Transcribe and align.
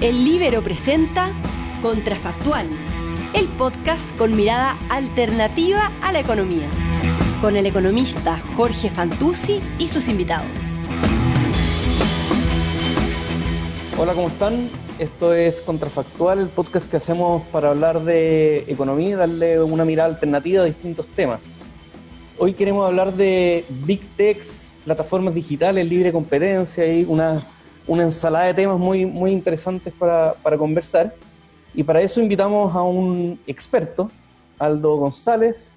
El 0.00 0.24
Libero 0.24 0.62
presenta 0.62 1.32
Contrafactual, 1.82 2.68
el 3.34 3.48
podcast 3.48 4.16
con 4.16 4.36
mirada 4.36 4.78
alternativa 4.90 5.90
a 6.00 6.12
la 6.12 6.20
economía, 6.20 6.70
con 7.40 7.56
el 7.56 7.66
economista 7.66 8.40
Jorge 8.56 8.90
Fantuzzi 8.90 9.60
y 9.80 9.88
sus 9.88 10.06
invitados. 10.06 10.84
Hola, 13.98 14.12
¿cómo 14.14 14.28
están? 14.28 14.68
Esto 15.00 15.34
es 15.34 15.60
Contrafactual, 15.62 16.38
el 16.38 16.46
podcast 16.46 16.88
que 16.88 16.98
hacemos 16.98 17.42
para 17.48 17.70
hablar 17.70 18.00
de 18.04 18.58
economía 18.68 19.08
y 19.08 19.14
darle 19.14 19.60
una 19.60 19.84
mirada 19.84 20.10
alternativa 20.10 20.62
a 20.62 20.66
distintos 20.66 21.08
temas. 21.08 21.40
Hoy 22.38 22.52
queremos 22.52 22.86
hablar 22.86 23.14
de 23.14 23.64
Big 23.84 24.02
Techs, 24.16 24.70
plataformas 24.84 25.34
digitales, 25.34 25.84
libre 25.88 26.12
competencia 26.12 26.86
y 26.86 27.04
una, 27.04 27.42
una 27.88 28.04
ensalada 28.04 28.46
de 28.46 28.54
temas 28.54 28.78
muy, 28.78 29.04
muy 29.04 29.32
interesantes 29.32 29.92
para, 29.92 30.34
para 30.34 30.56
conversar. 30.56 31.14
Y 31.74 31.82
para 31.82 32.00
eso 32.00 32.20
invitamos 32.20 32.74
a 32.74 32.82
un 32.82 33.40
experto, 33.46 34.10
Aldo 34.58 34.96
González, 34.96 35.72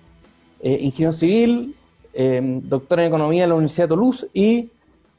eh, 0.62 0.78
ingeniero 0.80 1.14
civil, 1.14 1.76
eh, 2.14 2.42
doctor 2.64 3.00
en 3.00 3.08
economía 3.08 3.44
de 3.44 3.48
la 3.48 3.56
Universidad 3.56 3.86
de 3.86 3.90
Toulouse 3.90 4.28
y 4.34 4.70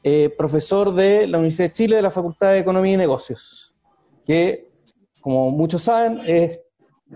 eh, 0.03 0.31
profesor 0.37 0.93
de 0.93 1.25
la 1.27 1.39
Universidad 1.39 1.69
de 1.69 1.73
Chile 1.73 1.95
de 1.95 2.01
la 2.03 2.11
Facultad 2.11 2.49
de 2.49 2.59
Economía 2.59 2.93
y 2.93 2.97
Negocios, 2.97 3.75
que, 4.25 4.67
como 5.19 5.49
muchos 5.49 5.83
saben, 5.83 6.19
es 6.27 6.59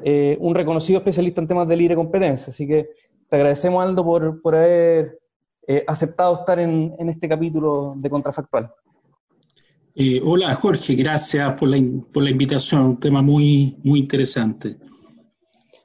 eh, 0.04 0.38
un 0.40 0.56
reconocido 0.56 1.00
especialista 1.00 1.42
en 1.42 1.48
temas 1.48 1.68
de 1.68 1.76
libre 1.76 1.96
competencia. 1.96 2.52
Así 2.52 2.68
que 2.68 2.90
te 3.30 3.36
agradecemos, 3.36 3.84
Aldo, 3.84 4.04
por, 4.04 4.42
por 4.42 4.56
haber 4.56 5.20
aceptado 5.86 6.34
estar 6.34 6.60
en, 6.60 6.96
en, 6.98 7.10
este 7.10 7.28
capítulo 7.28 7.94
de 7.98 8.10
Contrafactual. 8.10 8.72
Eh, 10.00 10.22
hola, 10.24 10.54
Jorge, 10.54 10.94
gracias 10.94 11.54
por 11.60 11.70
la, 11.70 11.78
por 12.14 12.22
la 12.22 12.30
invitación, 12.30 12.82
un 12.84 13.00
tema 13.00 13.24
muy, 13.24 13.76
muy 13.84 14.02
interesante. 14.02 14.78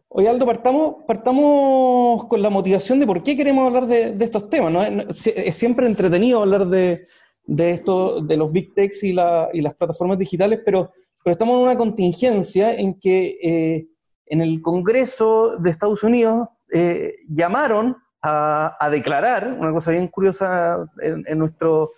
Oye, 0.09 0.29
Aldo, 0.29 0.45
partamos, 0.45 0.97
partamos 1.07 2.27
con 2.27 2.43
la 2.43 2.51
motivación 2.51 3.01
de 3.01 3.07
por 3.07 3.23
qué 3.23 3.35
queremos 3.35 3.67
hablar 3.67 3.87
de, 3.87 4.15
estos 4.23 4.51
temas. 4.51 4.71
¿no? 4.71 4.83
Es, 4.83 5.57
siempre 5.57 5.87
entretenido 5.87 6.43
hablar 6.43 6.67
de, 6.67 7.03
de 7.47 7.71
esto, 7.71 8.21
de 8.21 8.37
los 8.37 8.53
big 8.53 8.75
techs 8.75 9.03
y, 9.03 9.15
la, 9.15 9.49
y 9.51 9.63
las 9.63 9.75
plataformas 9.77 10.19
digitales, 10.19 10.61
pero, 10.63 10.91
pero 11.25 11.33
estamos 11.33 11.57
en 11.57 11.63
una 11.63 11.79
contingencia 11.79 12.75
en 12.75 13.01
que 13.01 13.39
eh, 13.43 13.89
en 14.27 14.43
el 14.43 14.61
Congreso 14.61 15.57
de 15.57 15.71
Estados 15.71 16.03
Unidos 16.03 16.49
eh, 16.71 17.15
llamaron 17.31 17.97
a, 18.21 18.89
declarar, 18.91 19.57
una 19.59 19.73
cosa 19.73 19.91
bien 19.91 20.07
curiosa 20.09 20.87
en 21.01 21.39
nuestro, 21.39 21.93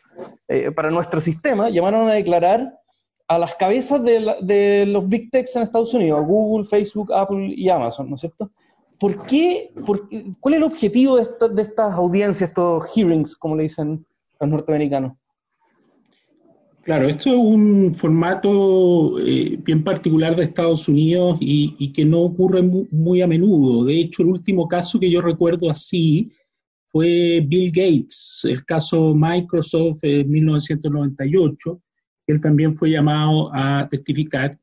eh, 0.48 0.70
para 0.70 0.90
nuestro 0.90 1.20
sistema, 1.20 1.70
llamaron 1.70 2.08
a 2.08 2.14
declarar 2.14 2.78
a 3.26 3.38
las 3.38 3.54
cabezas 3.54 4.02
de, 4.04 4.20
la, 4.20 4.36
de, 4.40 4.84
los 4.86 5.08
big 5.08 5.30
techs 5.30 5.56
en 5.56 5.62
Estados 5.62 5.94
Unidos, 5.94 6.24
Google, 6.26 6.66
Facebook, 6.66 7.12
Apple 7.12 7.54
y 7.56 7.68
Amazon, 7.68 8.08
¿no 8.08 8.16
es 8.16 8.20
cierto? 8.20 8.50
¿Por 8.98 9.26
qué, 9.26 9.72
por, 9.84 10.08
¿Cuál 10.40 10.54
es 10.54 10.58
el 10.58 10.64
objetivo 10.64 11.16
de, 11.16 11.22
esto, 11.22 11.48
de 11.48 11.62
estas 11.62 11.96
audiencias, 11.96 12.50
estos 12.50 12.86
hearings, 12.94 13.36
como 13.36 13.56
le 13.56 13.64
dicen 13.64 14.04
los 14.40 14.50
norteamericanos? 14.50 15.14
Claro, 16.82 17.08
esto 17.08 17.30
es 17.30 17.36
un 17.36 17.94
formato 17.94 19.18
eh, 19.18 19.58
bien 19.62 19.82
particular 19.82 20.36
de 20.36 20.44
Estados 20.44 20.86
Unidos 20.86 21.38
y, 21.40 21.74
y 21.78 21.94
que 21.94 22.04
no 22.04 22.20
ocurre 22.20 22.60
muy, 22.60 22.86
muy, 22.90 23.22
a 23.22 23.26
menudo. 23.26 23.84
De 23.84 23.98
hecho, 24.00 24.22
el 24.22 24.28
último 24.28 24.68
caso 24.68 25.00
que 25.00 25.10
yo 25.10 25.22
recuerdo 25.22 25.70
así 25.70 26.30
fue 26.94 27.44
Bill 27.44 27.72
Gates, 27.72 28.42
el 28.44 28.64
caso 28.64 29.16
Microsoft 29.16 29.98
en 30.02 30.30
1998. 30.30 31.82
Él 32.28 32.40
también 32.40 32.76
fue 32.76 32.90
llamado 32.90 33.50
a 33.52 33.84
testificar. 33.88 34.56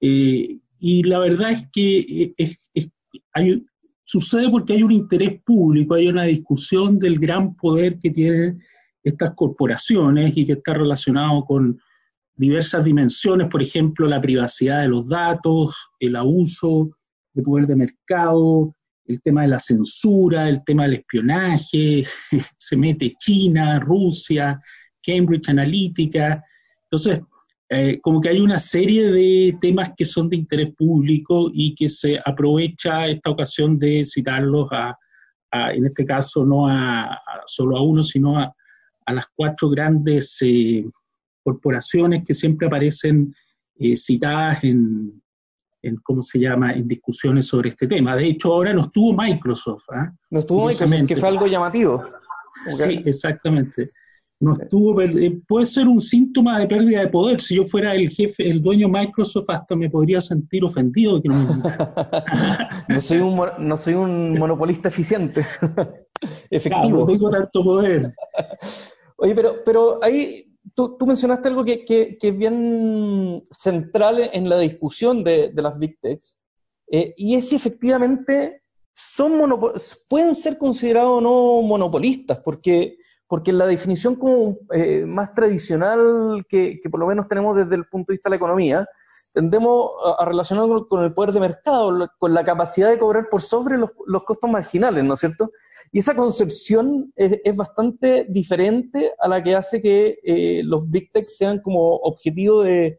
Eh, 0.00 0.58
y 0.80 1.04
la 1.04 1.20
verdad 1.20 1.52
es 1.52 1.62
que 1.72 2.32
es, 2.36 2.68
es, 2.74 2.90
hay, 3.32 3.64
sucede 4.02 4.50
porque 4.50 4.72
hay 4.72 4.82
un 4.82 4.90
interés 4.90 5.40
público, 5.44 5.94
hay 5.94 6.08
una 6.08 6.24
discusión 6.24 6.98
del 6.98 7.20
gran 7.20 7.54
poder 7.54 8.00
que 8.00 8.10
tienen 8.10 8.60
estas 9.04 9.32
corporaciones 9.36 10.36
y 10.36 10.44
que 10.44 10.54
está 10.54 10.74
relacionado 10.74 11.44
con 11.44 11.78
diversas 12.34 12.84
dimensiones, 12.84 13.46
por 13.46 13.62
ejemplo, 13.62 14.08
la 14.08 14.20
privacidad 14.20 14.82
de 14.82 14.88
los 14.88 15.08
datos, 15.08 15.76
el 16.00 16.16
abuso 16.16 16.90
de 17.34 17.42
poder 17.44 17.68
de 17.68 17.76
mercado, 17.76 18.74
el 19.04 19.20
tema 19.20 19.42
de 19.42 19.48
la 19.48 19.58
censura, 19.58 20.48
el 20.48 20.64
tema 20.64 20.84
del 20.84 20.94
espionaje, 20.94 22.04
se 22.56 22.76
mete 22.76 23.10
China, 23.18 23.78
Rusia, 23.80 24.58
Cambridge 25.02 25.48
Analytica. 25.48 26.42
Entonces, 26.84 27.20
eh, 27.68 27.98
como 28.02 28.20
que 28.20 28.28
hay 28.28 28.40
una 28.40 28.58
serie 28.58 29.10
de 29.10 29.56
temas 29.60 29.92
que 29.96 30.04
son 30.04 30.28
de 30.28 30.36
interés 30.36 30.74
público 30.76 31.50
y 31.52 31.74
que 31.74 31.88
se 31.88 32.20
aprovecha 32.24 33.06
esta 33.06 33.30
ocasión 33.30 33.78
de 33.78 34.04
citarlos 34.04 34.68
a, 34.72 34.96
a 35.50 35.72
en 35.72 35.86
este 35.86 36.04
caso, 36.04 36.44
no 36.44 36.68
a, 36.68 37.18
solo 37.46 37.76
a 37.76 37.82
uno, 37.82 38.02
sino 38.02 38.38
a, 38.38 38.54
a 39.06 39.12
las 39.12 39.26
cuatro 39.34 39.68
grandes 39.70 40.36
eh, 40.42 40.84
corporaciones 41.42 42.24
que 42.26 42.34
siempre 42.34 42.66
aparecen 42.66 43.34
eh, 43.76 43.96
citadas 43.96 44.62
en, 44.64 45.21
en, 45.82 45.96
¿cómo 45.96 46.22
se 46.22 46.38
llama?, 46.38 46.72
en 46.72 46.86
discusiones 46.86 47.46
sobre 47.46 47.70
este 47.70 47.86
tema. 47.86 48.16
De 48.16 48.26
hecho, 48.26 48.52
ahora 48.52 48.72
no 48.72 48.86
estuvo 48.86 49.12
Microsoft. 49.12 49.84
¿eh? 49.94 50.10
No 50.30 50.40
estuvo 50.40 50.68
Microsoft, 50.68 51.06
que 51.08 51.16
fue 51.16 51.28
algo 51.28 51.46
llamativo. 51.46 52.04
Sí, 52.70 53.02
exactamente. 53.04 53.90
No 54.40 54.54
estuvo, 54.54 55.00
puede 55.46 55.66
ser 55.66 55.86
un 55.86 56.00
síntoma 56.00 56.58
de 56.58 56.66
pérdida 56.66 57.00
de 57.00 57.08
poder. 57.08 57.40
Si 57.40 57.54
yo 57.54 57.62
fuera 57.62 57.94
el 57.94 58.10
jefe, 58.10 58.50
el 58.50 58.60
dueño 58.60 58.88
de 58.88 59.00
Microsoft, 59.00 59.48
hasta 59.48 59.76
me 59.76 59.88
podría 59.88 60.20
sentir 60.20 60.64
ofendido 60.64 61.16
de 61.16 61.22
que 61.22 61.28
no 61.28 61.36
me 61.36 62.94
no 62.94 63.00
soy 63.00 63.18
un 63.18 63.40
No 63.60 63.76
soy 63.76 63.94
un 63.94 64.34
monopolista 64.34 64.88
eficiente. 64.88 65.46
Efectivo. 66.50 66.82
Claro, 66.82 66.96
no 66.98 67.06
tengo 67.06 67.30
tanto 67.30 67.62
poder. 67.62 68.12
Oye, 69.16 69.32
pero, 69.32 69.62
pero 69.64 70.00
ahí 70.02 70.51
tú, 70.74 70.96
tú 70.96 71.06
mencionaste 71.06 71.48
algo 71.48 71.64
que, 71.64 71.84
que, 71.84 72.16
es 72.20 72.36
bien 72.36 73.42
central 73.50 74.30
en 74.32 74.48
la 74.48 74.58
discusión 74.58 75.22
de, 75.24 75.50
de 75.50 75.62
las 75.62 75.78
Big 75.78 75.98
Techs, 76.00 76.36
eh, 76.90 77.14
y 77.16 77.34
es 77.34 77.48
si 77.48 77.56
efectivamente 77.56 78.62
son 78.94 79.32
pueden 80.08 80.34
ser 80.34 80.58
considerados 80.58 81.22
no 81.22 81.62
monopolistas, 81.62 82.40
porque, 82.44 82.98
porque 83.26 83.52
la 83.52 83.66
definición 83.66 84.16
como, 84.16 84.58
eh, 84.72 85.04
más 85.06 85.34
tradicional 85.34 86.44
que, 86.48 86.80
por 86.90 87.00
lo 87.00 87.06
menos 87.06 87.26
tenemos 87.28 87.56
desde 87.56 87.74
el 87.74 87.86
punto 87.86 88.12
de 88.12 88.16
vista 88.16 88.28
de 88.28 88.32
la 88.32 88.36
economía, 88.36 88.86
tendemos 89.32 89.90
a, 90.04 90.22
a 90.22 90.24
relacionar 90.26 90.66
con, 90.88 91.02
el 91.02 91.14
poder 91.14 91.32
de 91.32 91.40
mercado, 91.40 92.10
con 92.18 92.34
la 92.34 92.44
capacidad 92.44 92.90
de 92.90 92.98
cobrar 92.98 93.28
por 93.30 93.40
sobre 93.40 93.78
los 93.78 94.24
costos 94.24 94.50
marginales, 94.50 95.02
¿no 95.02 95.14
es 95.14 95.20
cierto? 95.20 95.50
Y 95.94 95.98
esa 95.98 96.16
concepción 96.16 97.12
es, 97.14 97.54
bastante 97.54 98.26
diferente 98.26 99.12
a 99.20 99.28
la 99.28 99.42
que 99.42 99.54
hace 99.54 99.82
que 99.82 100.18
eh, 100.24 100.62
los 100.64 100.90
Big 100.90 101.12
Tech 101.12 101.28
sean 101.28 101.60
como 101.60 101.96
objetivo 101.96 102.62
de, 102.62 102.98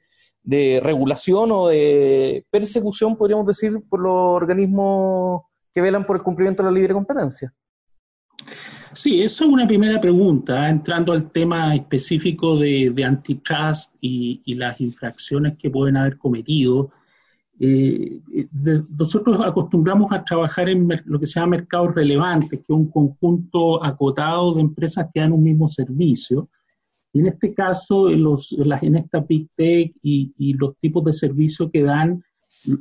regulación 0.84 1.52
o 1.52 1.70
de 1.70 2.46
persecución, 2.52 3.18
podríamos 3.18 3.48
decir, 3.48 3.82
por 3.90 4.00
los 4.00 4.14
organismos 4.14 5.42
que 5.74 5.82
velan 5.82 6.06
por 6.06 6.18
el 6.18 6.22
cumplimiento 6.22 6.62
de 6.62 6.70
la 6.70 6.76
libre 6.76 6.94
competencia. 6.94 7.52
Sí, 8.94 9.24
eso 9.24 9.46
es 9.46 9.50
una 9.50 9.66
primera 9.66 10.00
pregunta, 10.00 10.70
entrando 10.70 11.14
al 11.14 11.32
tema 11.32 11.74
específico 11.74 12.58
de, 12.60 12.94
antitrust 13.04 13.96
y, 14.02 14.54
las 14.54 14.80
infracciones 14.82 15.58
que 15.58 15.72
pueden 15.72 15.98
haber 15.98 16.20
cometido. 16.20 16.92
Eh, 17.66 18.20
de, 18.52 18.82
nosotros 19.00 19.40
acostumbramos 19.40 20.12
a 20.12 20.22
trabajar 20.22 20.68
en 20.68 20.86
lo 21.06 21.18
que 21.18 21.26
se 21.26 21.40
llama 21.40 21.56
mercados 21.56 21.96
relevantes, 21.96 22.60
que 22.60 22.64
es 22.64 22.70
un 22.70 22.90
conjunto 22.90 23.82
acotado 23.82 24.54
de 24.54 24.62
empresas 24.62 25.08
que 25.14 25.22
dan 25.22 25.32
un 25.32 25.44
mismo 25.44 25.70
servicio. 25.70 26.50
Y 27.14 27.22
en 27.22 27.28
este 27.28 27.54
caso, 27.54 28.10
en, 28.10 28.22
los, 28.22 28.52
en, 28.52 28.68
las, 28.68 28.84
en 28.84 28.98
esta 28.98 29.22
Big 29.22 29.48
Tech 29.56 29.94
y, 30.02 30.34
y, 30.38 30.56
los 30.56 30.76
tipos 30.82 31.06
de 31.06 31.14
servicios 31.14 31.70
que 31.72 31.84
dan, 31.84 32.22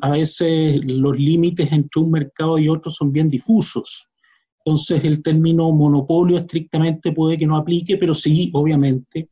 a 0.00 0.11
veces 0.11 0.81
los 0.84 1.17
límites 1.17 1.70
entre 1.70 2.02
un 2.02 2.11
mercado 2.11 2.58
y 2.58 2.69
otro 2.69 2.90
son 2.90 3.12
bien 3.12 3.29
difusos. 3.29 4.08
Entonces, 4.64 5.05
el 5.05 5.23
término 5.23 5.70
monopolio 5.70 6.38
estrictamente 6.38 7.12
puede 7.12 7.38
que 7.38 7.46
no 7.46 7.56
aplique, 7.56 7.99
pero 7.99 8.14
sí, 8.14 8.50
obviamente, 8.52 9.29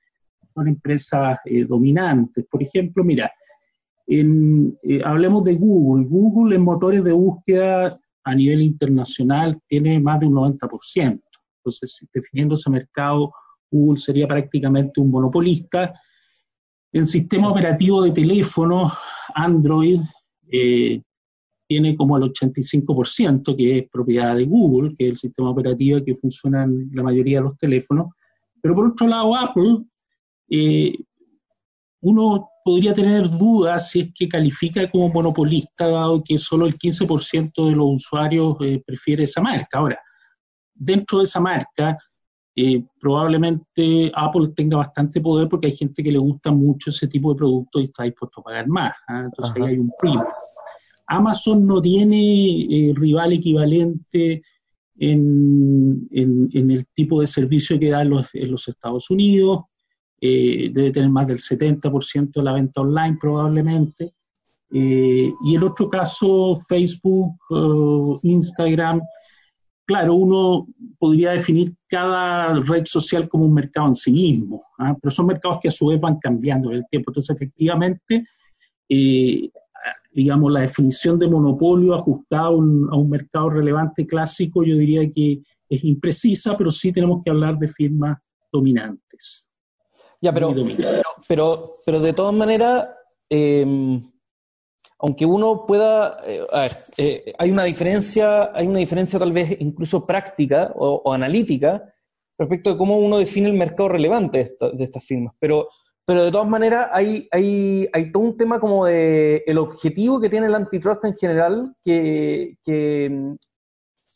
son 0.55 0.69
empresas 0.69 1.41
eh, 1.45 1.65
dominantes. 1.65 2.47
Por 2.49 2.63
ejemplo, 2.63 3.03
mira, 3.03 3.33
eh, 4.11 5.03
hablemos 5.05 5.45
de 5.45 5.55
Google. 5.55 6.07
Google 6.09 6.57
en 6.57 6.63
motores 6.63 7.05
de 7.05 7.13
búsqueda 7.13 7.99
a 8.25 8.35
nivel 8.35 8.63
internacional 8.63 9.61
tiene 9.67 10.01
más 10.01 10.21
de 10.21 10.27
un 10.27 10.35
90%. 10.35 11.21
Entonces, 11.59 12.07
definiendo 12.13 12.55
ese 12.55 12.71
mercado, 12.71 13.33
Google 13.71 14.01
sería 14.01 14.27
prácticamente 14.27 15.01
un 15.01 15.11
monopolista. 15.11 15.95
En 16.93 17.07
sistema 17.07 17.51
operativo 17.51 18.03
de 18.03 18.11
teléfono, 18.11 18.91
Android 19.35 20.01
eh, 20.51 21.01
tiene 21.69 21.95
como 21.95 22.17
el 22.17 22.25
85%, 22.25 23.57
que 23.57 23.79
es 23.79 23.89
propiedad 23.91 24.35
de 24.35 24.45
Google, 24.45 24.95
que 24.97 25.05
es 25.05 25.11
el 25.11 25.17
sistema 25.17 25.51
operativo 25.51 26.05
que 26.05 26.17
funciona 26.17 26.65
en 26.65 26.91
la 26.93 27.05
mayoría 27.05 27.39
de 27.39 27.45
los 27.45 27.59
teléfonos. 27.59 28.09
Pero 28.61 28.75
por 28.75 28.89
otro 28.89 29.07
lado, 29.07 29.37
Apple, 29.37 29.85
eh, 30.51 30.93
uno 32.01 32.50
podría 32.65 32.93
tener 32.93 33.29
dudas 33.29 33.91
si 33.91 34.01
es 34.01 34.09
que 34.15 34.29
califica 34.29 34.91
como 34.91 35.09
monopolista, 35.09 35.89
dado 35.89 36.23
que 36.23 36.39
solo 36.39 36.67
el 36.67 36.77
15% 36.77 37.69
de 37.69 37.73
los 37.73 37.97
usuarios 37.97 38.57
eh, 38.61 38.83
prefiere 38.85 39.25
esa 39.25 39.41
marca. 39.41 39.79
Ahora, 39.79 39.99
dentro 40.75 41.19
de 41.19 41.25
esa 41.25 41.41
marca, 41.41 41.97
eh, 42.57 42.85
probablemente 43.01 44.11
Apple 44.15 44.49
tenga 44.55 44.77
bastante 44.77 45.21
poder 45.21 45.49
porque 45.49 45.69
hay 45.69 45.77
gente 45.77 46.03
que 46.03 46.13
le 46.13 46.19
gusta 46.19 46.51
mucho 46.51 46.91
ese 46.91 47.07
tipo 47.07 47.33
de 47.33 47.39
productos 47.39 47.83
y 47.83 47.85
está 47.87 48.05
dispuesto 48.05 48.41
a 48.41 48.45
pagar 48.45 48.69
más. 48.69 48.93
¿ah? 49.09 49.23
Entonces 49.25 49.55
ahí 49.57 49.63
hay 49.71 49.79
un 49.79 49.91
primo. 49.99 50.25
Amazon 51.07 51.67
no 51.67 51.81
tiene 51.81 52.93
rival 52.95 53.33
equivalente 53.33 54.43
en, 54.97 56.09
el 56.13 56.87
tipo 56.95 57.21
de 57.21 57.27
servicio 57.27 57.79
que 57.81 57.91
da 57.91 58.03
en 58.03 58.51
los 58.51 58.69
Estados 58.69 59.11
Unidos 59.11 59.63
eh, 60.21 60.71
debe 60.73 60.91
tener 60.91 61.09
más 61.09 61.27
del 61.27 61.39
70% 61.39 62.33
de 62.33 62.43
la 62.43 62.53
venta 62.53 62.83
online 62.83 63.17
probablemente. 63.19 64.13
Eh, 64.73 65.33
y 65.43 65.55
en 65.55 65.63
otro 65.63 65.89
caso, 65.89 66.57
Facebook, 66.69 67.37
eh, 67.51 68.19
Instagram, 68.29 69.01
claro, 69.87 70.15
uno 70.15 70.67
podría 70.99 71.31
definir 71.33 71.75
cada 71.89 72.53
red 72.55 72.85
social 72.85 73.29
como 73.29 73.47
un 73.47 73.55
mercado 73.55 73.89
en 73.89 73.95
sí 73.95 74.13
mismo, 74.13 74.63
¿ah? 74.79 74.95
pero 75.01 75.11
son 75.11 75.27
mercados 75.27 75.59
que 75.63 75.69
a 75.69 75.73
su 75.73 75.87
vez 75.87 75.99
van 75.99 76.19
cambiando 76.19 76.71
en 76.71 76.77
el 76.77 76.87
tiempo. 76.91 77.11
Entonces, 77.11 77.35
efectivamente, 77.35 78.25
digamos, 80.13 80.53
la 80.53 80.61
definición 80.61 81.19
de 81.19 81.29
monopolio 81.29 81.95
ajustada 81.95 82.47
a 82.47 82.51
un 82.51 83.09
mercado 83.09 83.49
relevante 83.49 84.07
clásico, 84.07 84.63
yo 84.65 84.77
diría 84.77 85.11
que 85.11 85.41
es 85.69 85.85
imprecisa, 85.85 86.57
pero 86.57 86.71
sí 86.71 86.93
tenemos 86.93 87.23
que 87.25 87.31
hablar 87.31 87.57
de 87.57 87.69
firmas 87.69 88.19
dominantes. 88.53 89.50
Ya, 90.23 90.33
pero, 90.33 90.55
pero, 91.27 91.63
pero, 91.87 92.01
de 92.01 92.13
todas 92.13 92.35
maneras, 92.35 92.89
em, 93.31 94.03
aunque 94.99 95.25
uno 95.25 95.65
pueda, 95.67 96.21
eh, 96.27 96.45
a 96.53 96.61
ver, 96.61 96.73
eh, 96.99 97.35
hay 97.39 97.51
una 97.51 97.65
diferencia, 97.65 98.55
hay 98.55 98.67
una 98.67 98.81
diferencia 98.81 99.19
tal 99.19 99.33
vez 99.33 99.57
incluso 99.61 100.05
práctica 100.05 100.73
o, 100.77 101.13
analítica 101.13 101.83
respecto 102.39 102.71
de 102.71 102.77
cómo 102.77 102.99
uno 102.99 103.19
define 103.19 103.49
el 103.49 103.57
mercado 103.57 103.89
relevante 103.89 104.57
de, 104.73 104.85
estas 104.85 105.05
firmas. 105.05 105.35
Pero, 105.39 105.69
pero 106.05 106.25
de 106.25 106.31
todas 106.31 106.49
maneras 106.49 106.89
hay, 106.93 107.27
hay, 107.31 107.89
hay, 107.91 108.13
todo 108.13 108.23
un 108.23 108.37
tema 108.37 108.61
como 108.61 108.85
de 108.85 109.43
el 109.47 109.57
objetivo 109.57 110.21
que 110.21 110.29
tiene 110.29 110.47
el 110.47 110.55
antitrust 110.55 111.05
en 111.07 111.15
general, 111.15 111.75
que, 111.83 112.59
que, 112.63 113.37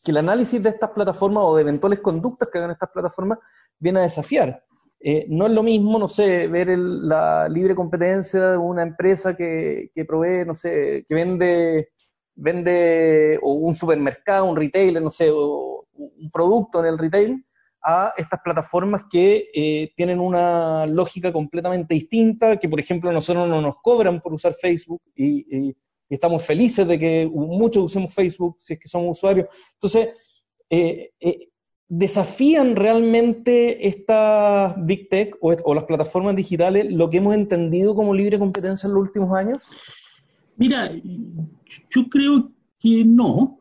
que 0.05 0.11
el 0.11 0.17
análisis 0.19 0.63
de 0.63 0.69
estas 0.69 0.91
plataformas 0.91 1.45
o 1.47 1.57
de 1.57 1.63
eventuales 1.63 2.01
conductas 2.01 2.51
que 2.51 2.59
hagan 2.59 2.73
estas 2.73 2.91
plataformas 2.91 3.39
viene 3.79 4.01
a 4.01 4.03
desafiar. 4.03 4.63
Eh, 5.07 5.27
no 5.29 5.45
es 5.45 5.53
lo 5.53 5.63
mismo, 5.63 5.99
no 5.99 6.09
sé, 6.09 6.49
ver 6.49 6.79
la 6.79 7.47
libre 7.47 7.75
competencia 7.75 8.53
de 8.53 8.57
una 8.57 8.83
empresa 8.83 9.37
que, 9.37 9.91
provee, 10.09 10.47
no 10.47 10.55
sé, 10.55 11.05
que 11.07 11.15
vende, 11.15 11.91
vende 12.35 13.39
o 13.43 13.53
un 13.53 13.75
supermercado, 13.75 14.47
un 14.47 14.57
retailer, 14.57 15.03
no 15.03 15.11
sé, 15.11 15.31
un 15.31 16.31
producto 16.33 16.81
en 16.81 16.87
el 16.87 16.99
retail, 16.99 17.45
a 17.83 18.15
estas 18.17 18.41
plataformas 18.43 19.03
que 19.11 19.51
eh, 19.53 19.93
tienen 19.95 20.21
una 20.21 20.87
lógica 20.87 21.31
completamente 21.31 21.93
distinta, 21.93 22.59
que 22.59 22.71
por 22.71 22.81
ejemplo 22.81 23.13
nosotros 23.13 23.47
no 23.47 23.61
nos 23.61 23.77
cobran 23.83 24.23
por 24.23 24.33
usar 24.33 24.55
Facebook 24.55 25.03
y, 25.15 25.77
estamos 26.09 26.45
felices 26.45 26.87
de 26.87 26.99
que 26.99 27.31
muchos 27.31 27.85
usemos 27.85 28.15
Facebook 28.15 28.57
si 28.59 28.75
es 28.75 28.79
que 28.79 28.89
somos 28.89 29.19
usuarios. 29.19 29.49
Entonces, 29.75 30.11
eh, 30.71 31.11
¿Desafían 31.89 32.77
realmente 32.77 33.87
estas 33.87 34.75
Big 34.87 35.09
Tech 35.11 35.37
o, 35.41 35.75
las 35.75 35.85
plataformas 35.85 36.35
digitales 36.35 36.91
lo 36.91 37.11
que 37.11 37.19
hemos 37.19 37.35
entendido 37.35 37.95
como 37.95 38.15
libre 38.15 38.39
competencia 38.39 38.87
en 38.87 38.95
los 38.95 39.03
últimos 39.03 39.35
años? 39.37 39.59
Mira, 40.57 40.91
yo 41.91 42.09
creo 42.09 42.51
que 42.81 43.05
no. 43.05 43.59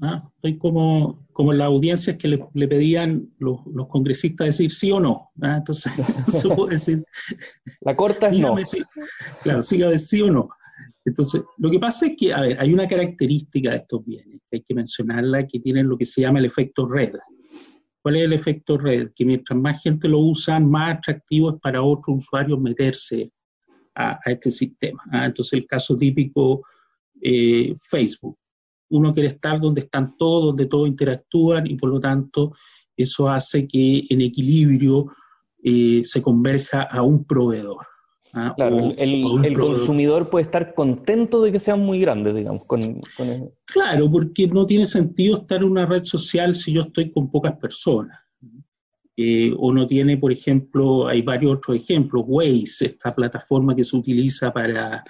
¿ah? 0.00 0.28
Estoy 0.36 0.58
como, 0.58 1.24
como 1.32 1.52
en 1.52 1.58
las 1.58 1.66
audiencias 1.66 2.16
que 2.16 2.28
le, 2.28 2.68
pedían 2.68 3.30
los, 3.38 3.60
congresistas 3.88 4.46
decir 4.46 4.72
sí 4.72 4.90
o 4.90 4.98
no. 4.98 5.30
¿ah? 5.40 5.58
Entonces, 5.58 5.92
no 6.44 6.54
puedo 6.56 6.68
decir. 6.68 7.04
La 7.80 7.94
corta 7.94 8.28
es 8.28 8.38
no. 8.40 8.56
claro, 9.42 9.62
siga 9.62 9.96
sí 9.98 10.20
o 10.22 10.30
no. 10.30 10.48
Entonces, 11.04 11.42
lo 11.58 11.70
que 11.70 11.78
pasa 11.78 12.06
es 12.06 12.14
que, 12.16 12.32
a 12.32 12.40
ver, 12.40 12.56
hay 12.60 12.72
una 12.72 12.86
característica 12.86 13.70
de 13.70 13.76
estos 13.78 14.04
bienes, 14.04 14.40
que 14.48 14.58
hay 14.58 14.62
que 14.62 14.74
mencionarla, 14.74 15.46
que 15.46 15.58
tienen 15.58 15.88
lo 15.88 15.98
que 15.98 16.06
se 16.06 16.20
llama 16.20 16.38
el 16.38 16.44
efecto 16.44 16.86
red. 16.86 17.12
¿Cuál 18.02 18.16
es 18.16 18.24
el 18.24 18.32
efecto 18.32 18.76
red? 18.76 19.12
Que 19.14 19.24
mientras 19.24 19.58
más 19.58 19.80
gente 19.82 20.08
lo 20.08 20.18
usa, 20.18 20.58
más 20.58 20.98
atractivo 20.98 21.50
es 21.50 21.60
para 21.60 21.82
otros 21.82 22.18
usuarios 22.18 22.60
meterse 22.60 23.30
a, 23.94 24.18
este 24.26 24.50
sistema. 24.50 25.02
¿ah? 25.12 25.26
Entonces, 25.26 25.52
el 25.52 25.66
caso 25.66 25.96
típico, 25.96 26.62
eh, 27.20 27.74
Facebook. 27.88 28.36
Uno 28.90 29.12
quiere 29.12 29.28
estar 29.28 29.60
donde 29.60 29.80
están 29.82 30.16
todos, 30.16 30.46
donde 30.46 30.66
todos 30.66 30.88
interactúan 30.88 31.66
y 31.66 31.76
por 31.76 31.90
lo 31.90 32.00
tanto 32.00 32.52
eso 32.96 33.28
hace 33.28 33.66
que 33.66 34.04
en 34.10 34.20
equilibrio 34.20 35.06
eh, 35.62 36.02
se 36.04 36.20
converja 36.20 36.82
a 36.82 37.02
un 37.02 37.24
proveedor. 37.24 37.86
¿Ah? 38.32 38.52
Claro, 38.56 38.94
el, 38.96 39.58
consumidor 39.58 40.30
puede 40.30 40.46
estar 40.46 40.74
contento 40.74 41.42
de 41.42 41.52
que 41.52 41.58
sean 41.58 41.80
muy 41.80 42.00
grandes, 42.00 42.34
digamos. 42.34 42.66
Con, 42.66 42.80
Claro, 43.64 44.10
porque 44.10 44.46
no 44.46 44.66
tiene 44.66 44.86
sentido 44.86 45.38
estar 45.38 45.58
en 45.58 45.70
una 45.70 45.86
red 45.86 46.04
social 46.04 46.54
si 46.54 46.72
yo 46.72 46.82
estoy 46.82 47.10
con 47.10 47.30
pocas 47.30 47.56
personas. 47.58 48.18
Eh, 49.16 49.54
o 49.58 49.72
no 49.72 49.86
tiene, 49.86 50.16
por 50.16 50.32
ejemplo, 50.32 51.06
hay 51.06 51.20
varios 51.20 51.56
otros 51.56 51.76
ejemplos, 51.76 52.24
Waze, 52.26 52.86
esta 52.86 53.14
plataforma 53.14 53.74
que 53.74 53.84
se 53.84 53.94
utiliza 53.94 54.50
para, 54.52 55.04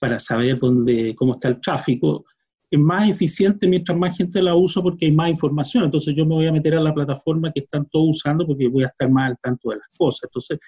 para 0.00 0.18
saber 0.18 0.60
dónde, 0.60 1.14
cómo 1.16 1.32
está 1.32 1.48
el 1.48 1.60
tráfico, 1.60 2.24
es 2.70 2.78
más 2.78 3.08
eficiente 3.08 3.66
mientras 3.66 3.96
más 3.96 4.16
gente 4.16 4.42
la 4.42 4.54
usa 4.54 4.82
porque 4.82 5.06
hay 5.06 5.12
más 5.12 5.30
información. 5.30 5.84
Entonces 5.84 6.14
yo 6.16 6.24
me 6.26 6.34
voy 6.34 6.46
a 6.46 6.52
meter 6.52 6.74
a 6.74 6.80
la 6.80 6.92
plataforma 6.92 7.50
que 7.52 7.60
están 7.60 7.86
todos 7.88 8.10
usando 8.10 8.46
porque 8.46 8.68
voy 8.68 8.84
a 8.84 8.88
estar 8.88 9.10
más 9.10 9.30
al 9.30 9.38
tanto 9.38 9.70
de 9.70 9.76
las 9.76 9.88
cosas. 9.96 10.24
Entonces, 10.24 10.58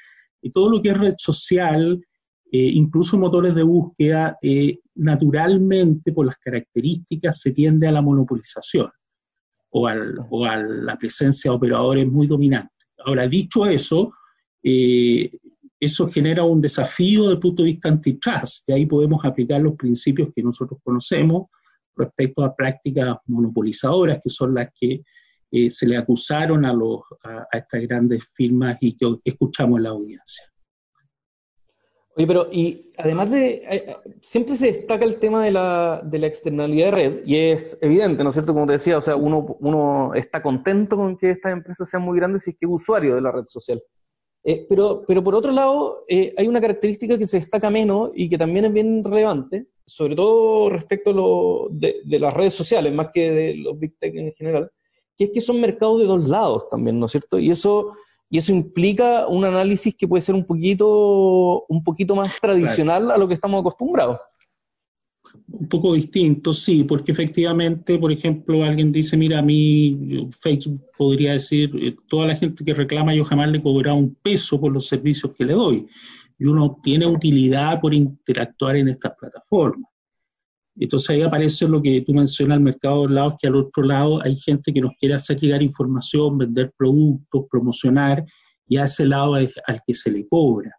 y 0.43 0.51
todo 0.51 0.71
lo 0.71 0.81
que 0.81 0.91
es 0.91 0.97
red 0.97 1.15
social, 1.19 2.01
eh, 2.53 2.71
incluso 2.75 3.19
motores 3.19 3.55
de 3.55 3.63
búsqueda, 3.63 4.37
eh, 4.43 4.79
naturalmente 4.97 6.13
por 6.13 6.27
las 6.27 6.39
características 6.39 7.41
se 7.41 7.53
tiende 7.53 7.87
a 7.87 7.93
la 7.93 8.03
monopolización 8.03 8.91
o, 9.71 9.87
a 9.87 10.57
la 10.57 10.97
presencia 10.97 11.51
de 11.51 11.57
operadores 11.57 12.07
muy 12.09 12.27
dominantes. 12.27 12.89
Ahora, 13.05 13.29
dicho 13.29 13.67
eso, 13.67 14.13
eh, 14.63 15.31
eso 15.79 16.09
genera 16.11 16.45
un 16.45 16.61
desafío 16.61 17.23
desde 17.23 17.35
el 17.35 17.41
punto 17.41 17.63
de 17.63 17.71
vista 17.71 17.89
antitrust, 17.89 18.69
y 18.69 18.73
ahí 18.73 18.87
podemos 18.87 19.25
aplicar 19.25 19.61
los 19.61 19.77
principios 19.77 20.31
que 20.35 20.43
nosotros 20.43 20.81
conocemos 20.83 21.47
respecto 21.97 22.45
a 22.45 22.55
prácticas 22.55 23.17
monopolizadoras, 23.27 24.19
que 24.23 24.31
son 24.31 24.55
las 24.55 24.69
que 24.79 25.03
eh, 25.53 25.69
se 25.69 25.87
le 25.87 25.97
acusaron 25.97 26.65
a, 26.65 26.73
los, 26.73 27.01
a, 27.25 27.47
estas 27.53 27.83
grandes 27.83 28.25
firmas 28.35 28.77
y 28.81 28.97
que 28.97 29.07
escuchamos 29.25 29.79
en 29.79 29.83
la 29.83 29.91
audiencia. 29.91 30.45
Oye, 32.17 32.27
pero 32.27 32.49
y 32.53 32.93
además 32.99 33.31
de, 33.31 33.55
eh, 33.55 33.65
eh, 33.71 33.97
siempre 34.21 34.55
se 34.55 34.67
destaca 34.67 35.05
el 35.05 35.19
tema 35.19 35.45
de 35.45 35.51
la, 35.51 36.03
de 36.05 36.19
la, 36.21 36.27
externalidad 36.29 36.87
de 36.87 36.91
red, 36.91 37.27
y 37.27 37.37
es 37.37 37.77
evidente, 37.81 38.23
¿no 38.23 38.31
es 38.31 38.35
cierto? 38.35 38.53
Como 38.53 38.67
te 38.67 38.75
decía, 38.75 38.99
o 38.99 39.03
sea, 39.03 39.17
uno, 39.17 39.57
uno 39.61 40.15
está 40.15 40.41
contento 40.41 40.97
con 40.97 41.17
que 41.17 41.31
estas 41.31 41.53
empresas 41.53 41.89
sean 41.89 42.03
muy 42.03 42.17
grandes 42.17 42.45
si 42.45 42.51
es 42.51 42.57
que 42.57 42.67
es 42.67 42.73
usuario 42.73 43.17
de 43.17 43.21
la 43.21 43.33
red 43.33 43.45
social. 43.47 43.83
pero, 44.69 45.05
pero 45.07 45.25
por 45.25 45.35
otro 45.35 45.51
lado, 45.51 46.05
hay 46.09 46.47
una 46.47 46.61
característica 46.61 47.19
que 47.19 47.27
se 47.27 47.39
destaca 47.39 47.71
menos 47.71 48.11
y 48.15 48.29
que 48.29 48.39
también 48.39 48.67
es 48.67 48.73
bien 48.73 49.03
relevante, 49.03 49.67
sobre 49.85 50.15
todo 50.15 50.71
respecto 50.71 51.11
a 51.11 51.15
lo 51.15 51.69
de, 51.71 52.03
de 52.05 52.19
las 52.21 52.35
redes 52.35 52.55
sociales, 52.55 52.93
más 52.93 53.11
que 53.13 53.33
de 53.33 53.55
los 53.55 53.79
big 53.79 53.99
tech 53.99 54.15
en 54.15 54.33
general, 54.33 54.71
que 55.21 55.25
es 55.25 55.31
que 55.35 55.43
son 55.43 55.61
mercados 55.61 56.01
de 56.01 56.07
dos 56.07 56.27
lados 56.27 56.71
también, 56.71 56.99
¿no 56.99 57.05
es 57.05 57.13
cierto? 57.13 57.39
Y 57.39 57.51
eso, 57.51 57.93
y 58.31 58.39
eso 58.39 58.53
implica 58.53 59.27
un 59.27 59.45
análisis 59.45 59.95
que 59.95 60.09
puede 60.09 60.23
ser 60.23 60.35
un 60.35 60.47
poquito, 60.47 61.67
un 61.69 61.85
poquito 61.85 62.15
más 62.15 62.41
tradicional 62.41 63.11
a 63.11 63.19
lo 63.19 63.29
que 63.29 63.35
estamos 63.35 63.61
acostumbrados. 63.61 64.19
Un 65.47 65.69
poco 65.69 65.93
distinto, 65.93 66.55
sí, 66.55 66.85
porque 66.85 67.13
efectivamente, 67.13 67.99
por 67.99 68.11
ejemplo, 68.11 68.65
alguien 68.65 68.91
dice, 68.91 69.15
mira, 69.15 69.41
a 69.41 69.43
mí 69.43 70.31
Facebook 70.41 70.81
podría 70.97 71.33
decir, 71.33 71.71
eh, 71.75 71.95
toda 72.09 72.29
la 72.29 72.35
gente 72.35 72.65
que 72.65 72.73
reclama 72.73 73.15
yo 73.15 73.23
jamás 73.23 73.51
le 73.51 73.59
he 73.59 73.63
cobrado 73.63 73.99
un 73.99 74.15
peso 74.23 74.59
por 74.59 74.73
los 74.73 74.87
servicios 74.87 75.35
que 75.37 75.45
le 75.45 75.53
doy. 75.53 75.87
Y 76.39 76.47
uno 76.47 76.79
tiene 76.83 77.07
utilidad 77.07 77.79
por 77.79 77.93
interactuar 77.93 78.77
en 78.77 78.89
estas 78.89 79.13
plataformas. 79.21 79.90
Entonces 80.77 81.11
ahí 81.11 81.23
aparece 81.23 81.69
lo 81.69 81.83
que 81.83 82.01
tú 82.03 82.13
mencionas, 82.13 82.59
el 82.59 82.65
mercado 82.65 83.07
de 83.07 83.15
lados, 83.15 83.35
que 83.41 83.49
al 83.49 83.57
otro 83.57 83.83
lado 83.83 84.23
hay 84.23 84.37
gente 84.37 84.73
que 84.73 84.81
nos 84.81 84.93
quiere 84.99 85.15
hacer 85.15 85.39
llegar 85.39 85.63
información, 85.63 86.39
vender 86.39 86.73
productos, 86.77 87.45
promocionar, 87.51 88.25
y 88.69 88.77
a 88.77 88.85
ese 88.85 89.05
lado 89.05 89.37
es 89.37 89.53
al 89.67 89.81
que 89.87 89.95
se 89.95 90.11
le 90.11 90.27
cobra. 90.29 90.71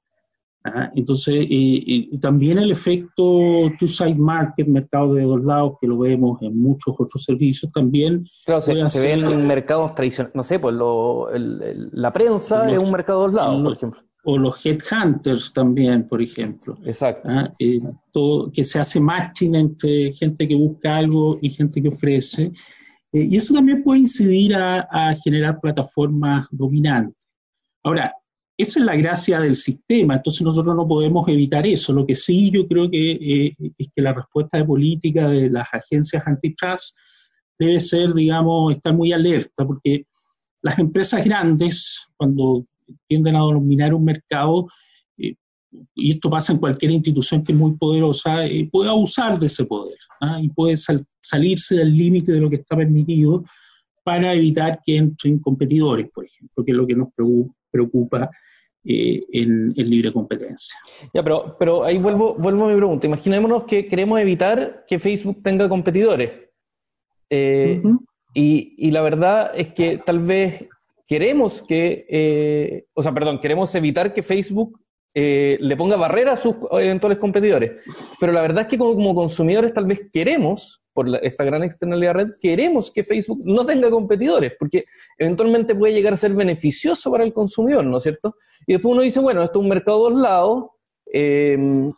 ¿ah? 0.63 0.89
Entonces, 0.95 1.45
y, 1.48 2.17
también 2.19 2.57
el 2.57 2.71
efecto 2.71 3.69
two-side 3.79 4.15
market, 4.15 4.67
mercado 4.67 5.13
de 5.13 5.24
dos 5.24 5.43
lados, 5.43 5.74
que 5.79 5.88
lo 5.88 6.00
vemos 6.00 6.41
en 6.41 6.60
muchos 6.60 6.95
otros 6.98 7.24
servicios, 7.24 7.71
también... 7.74 8.25
Claro, 8.45 8.62
se, 8.62 8.74
ve 8.74 9.13
en 9.13 9.48
mercados 9.48 9.93
tradicionales, 9.93 10.36
no 10.36 10.43
sé, 10.43 10.60
pues 10.60 10.74
lo, 10.74 11.29
la 11.33 12.13
prensa 12.13 12.71
es 12.71 12.79
un 12.79 12.91
mercado 12.91 13.21
de 13.21 13.25
dos 13.27 13.36
lados, 13.36 13.62
por 13.62 13.74
ejemplo 13.74 14.11
o 14.24 14.38
los 14.38 14.63
headhunters 14.66 15.51
también, 15.51 16.06
por 16.06 16.22
ejemplo. 16.22 16.78
Exacto. 16.86 17.28
¿ah? 17.30 17.54
Eh, 17.60 17.80
todo, 18.12 18.51
que 18.51 18.63
se 18.63 18.80
hace 18.80 19.00
matching 19.00 19.56
entre 19.56 20.13
gente 20.13 20.48
que 20.48 20.56
busca 20.56 20.98
algo 20.98 21.40
y 21.42 21.50
gente 21.50 21.82
que 21.82 21.90
ofrece. 21.90 22.51
Eh, 23.13 23.28
y 23.30 23.38
eso 23.38 23.54
también 23.54 23.84
puede 23.84 24.01
incidir 24.01 24.56
a, 24.56 24.82
a, 24.92 25.16
generar 25.16 25.60
plataformas 25.60 26.48
dominantes. 26.51 27.30
Ahora, 27.84 28.13
esa 28.58 28.80
es 28.80 28.86
la 28.86 28.96
gracia 28.96 29.40
del 29.40 29.56
sistema, 29.56 30.16
entonces 30.18 30.44
nosotros 30.44 30.75
no 30.75 30.88
podemos 30.88 31.28
evitar 31.28 31.66
eso. 31.66 31.94
Lo 31.94 32.06
que 32.06 32.13
sí 32.13 32.51
yo 32.51 32.68
creo 32.68 32.92
que 32.92 33.12
eh, 33.13 33.56
es 33.75 33.88
que 33.96 34.01
la 34.04 34.13
respuesta 34.13 34.58
de 34.58 34.66
política 34.66 35.30
de 35.30 35.50
las 35.50 35.68
agencias 35.72 36.22
antitrust 36.28 36.96
debe 37.58 37.80
ser, 37.80 38.13
digamos, 38.13 38.75
estar 38.75 38.94
muy 38.94 39.13
alerta, 39.13 39.66
porque 39.66 40.06
las 40.62 40.78
empresas 40.78 41.25
grandes, 41.25 42.08
cuando 42.18 42.66
tienden 43.07 43.36
a 43.36 43.39
dominar 43.39 43.93
un 43.93 44.03
mercado, 44.03 44.67
eh, 45.17 45.36
y 45.95 46.12
esto 46.12 46.29
pasa 46.29 46.53
en 46.53 46.60
cualquier 46.60 46.91
institución 46.91 47.43
que 47.43 47.51
es 47.51 47.57
muy 47.57 47.74
poderosa, 47.74 48.45
eh, 48.45 48.67
puede 48.71 48.89
abusar 48.89 49.39
de 49.39 49.48
ese 49.48 49.65
poder 49.65 49.98
¿ah? 50.21 50.39
y 50.41 50.50
puede 50.50 50.75
salirse 51.21 51.75
del 51.75 51.95
límite 51.95 52.31
de 52.31 52.41
lo 52.41 52.50
que 52.50 52.57
está 52.57 52.75
permitido 52.75 53.43
para 54.03 54.33
evitar 54.33 54.79
que 54.83 54.98
entren 54.98 55.39
competidores, 55.39 56.10
por 56.12 56.25
ejemplo, 56.25 56.65
que 56.65 56.71
es 56.71 56.77
lo 56.77 56.88
que 56.88 56.95
nos 56.95 57.10
preocupa 57.71 58.29
eh, 58.83 59.24
en, 59.31 59.74
libre 59.75 60.12
competencia. 60.12 60.77
Ya, 61.13 61.21
pero, 61.21 61.55
pero 61.60 61.83
ahí 61.83 62.00
vuelvo, 62.00 62.33
vuelvo 62.33 62.65
a 62.65 62.69
mi 62.69 62.75
pregunta. 62.75 63.05
Imaginémonos 63.05 63.65
que 63.65 63.86
queremos 63.86 64.19
evitar 64.19 64.86
que 64.88 64.98
Facebook 64.98 65.43
tenga 65.43 65.69
competidores. 65.69 66.31
y, 67.29 67.79
y, 68.33 68.91
la 68.91 69.01
verdad 69.01 69.51
es 69.55 69.74
que 69.74 70.00
tal 70.00 70.19
vez 70.19 70.67
queremos 71.12 71.62
que, 71.62 72.06
eh, 72.08 72.86
o 72.94 73.03
sea, 73.03 73.12
perdón, 73.12 73.41
queremos 73.41 73.75
evitar 73.75 74.13
que 74.13 74.24
Facebook 74.24 74.80
eh, 75.13 75.58
le 75.60 75.75
ponga 75.75 75.98
barreras 75.98 76.39
a 76.39 76.41
sus 76.41 76.56
eventuales 76.72 77.20
competidores. 77.20 77.84
Pero 78.18 78.32
la 78.32 78.39
verdad 78.39 78.62
es 78.62 78.68
que 78.70 78.77
como, 78.77 79.13
consumidores 79.13 79.74
tal 79.74 79.88
vez 79.88 80.10
queremos, 80.13 80.82
por 80.94 81.13
esta 81.22 81.44
gran 81.44 81.63
externalidad 81.63 82.13
red, 82.13 82.27
queremos 82.41 82.89
que 82.89 83.03
Facebook 83.03 83.41
no 83.44 83.65
tenga 83.65 83.89
competidores, 83.89 84.53
porque 84.58 84.86
eventualmente 85.18 85.75
puede 85.75 85.91
llegar 85.91 86.13
a 86.13 86.18
ser 86.18 86.34
beneficioso 86.34 87.12
para 87.12 87.25
el 87.25 87.34
consumidor, 87.34 87.84
¿no 87.84 87.98
es 87.98 88.03
cierto? 88.03 88.38
Y 88.65 88.72
después 88.72 88.94
uno 88.94 89.01
dice, 89.01 89.20
bueno, 89.20 89.44
esto 89.44 89.60
es 89.60 89.63
un 89.63 89.70
mercado 89.70 90.06
de 90.06 90.13
dos 90.13 90.22
lados. 90.22 90.65
Em, 91.12 91.91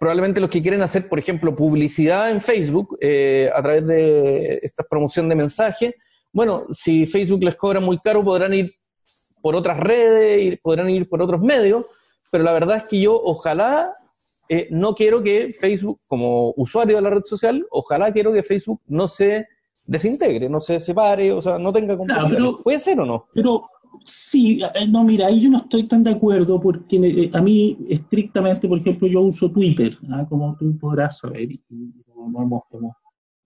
probablemente 0.00 0.40
los 0.40 0.48
que 0.48 0.62
quieren 0.62 0.80
hacer, 0.80 1.06
por 1.06 1.18
ejemplo, 1.18 1.54
publicidad 1.54 2.30
en 2.30 2.40
Facebook 2.40 2.96
eh, 3.02 3.50
a 3.54 3.62
través 3.62 3.86
de 3.86 4.54
esta 4.62 4.84
promoción 4.88 5.28
de 5.28 5.34
mensajes, 5.34 5.92
bueno, 6.34 6.66
si 6.74 7.06
Facebook 7.06 7.44
les 7.44 7.54
cobra 7.54 7.80
muy 7.80 7.98
caro, 7.98 8.22
podrán 8.22 8.52
ir 8.52 8.74
por 9.40 9.54
otras 9.54 9.78
redes, 9.78 10.58
podrán 10.60 10.90
ir 10.90 11.08
por 11.08 11.22
otros 11.22 11.40
medios, 11.40 11.86
pero 12.30 12.42
la 12.42 12.52
verdad 12.52 12.78
es 12.78 12.84
que 12.84 13.00
yo 13.00 13.14
ojalá 13.14 13.94
eh, 14.48 14.66
no 14.70 14.94
quiero 14.94 15.22
que 15.22 15.54
Facebook, 15.58 16.00
como 16.08 16.52
usuario 16.56 16.96
de 16.96 17.02
la 17.02 17.10
red 17.10 17.22
social, 17.24 17.64
ojalá 17.70 18.10
quiero 18.12 18.32
que 18.32 18.42
Facebook 18.42 18.80
no 18.88 19.06
se 19.06 19.46
desintegre, 19.86 20.48
no 20.48 20.60
se 20.60 20.80
separe, 20.80 21.30
o 21.32 21.40
sea, 21.40 21.56
no 21.56 21.72
tenga 21.72 21.96
claro, 21.96 22.60
¿Puede 22.64 22.80
ser 22.80 22.98
o 22.98 23.06
no? 23.06 23.26
Pero 23.32 23.68
sí, 24.02 24.60
eh, 24.74 24.88
no, 24.88 25.04
mira, 25.04 25.28
ahí 25.28 25.40
yo 25.40 25.50
no 25.50 25.58
estoy 25.58 25.86
tan 25.86 26.02
de 26.02 26.10
acuerdo 26.10 26.60
porque 26.60 26.96
eh, 26.96 27.30
a 27.32 27.40
mí 27.40 27.78
estrictamente, 27.88 28.66
por 28.66 28.78
ejemplo, 28.78 29.06
yo 29.06 29.20
uso 29.20 29.52
Twitter, 29.52 29.96
¿ah? 30.10 30.26
como 30.28 30.56
tú 30.58 30.76
podrás 30.78 31.18
saber, 31.18 31.52
y, 31.52 31.60
no 32.16 32.42
hemos, 32.42 32.62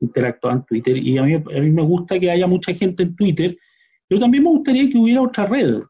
interactuar 0.00 0.56
en 0.56 0.64
Twitter. 0.64 0.96
Y 0.96 1.18
a 1.18 1.22
mí, 1.22 1.34
a 1.34 1.60
mí 1.60 1.70
me 1.70 1.82
gusta 1.82 2.18
que 2.18 2.30
haya 2.30 2.46
mucha 2.46 2.72
gente 2.74 3.02
en 3.02 3.16
Twitter, 3.16 3.56
pero 4.06 4.20
también 4.20 4.44
me 4.44 4.50
gustaría 4.50 4.88
que 4.88 4.98
hubiera 4.98 5.22
otra 5.22 5.46
red. 5.46 5.80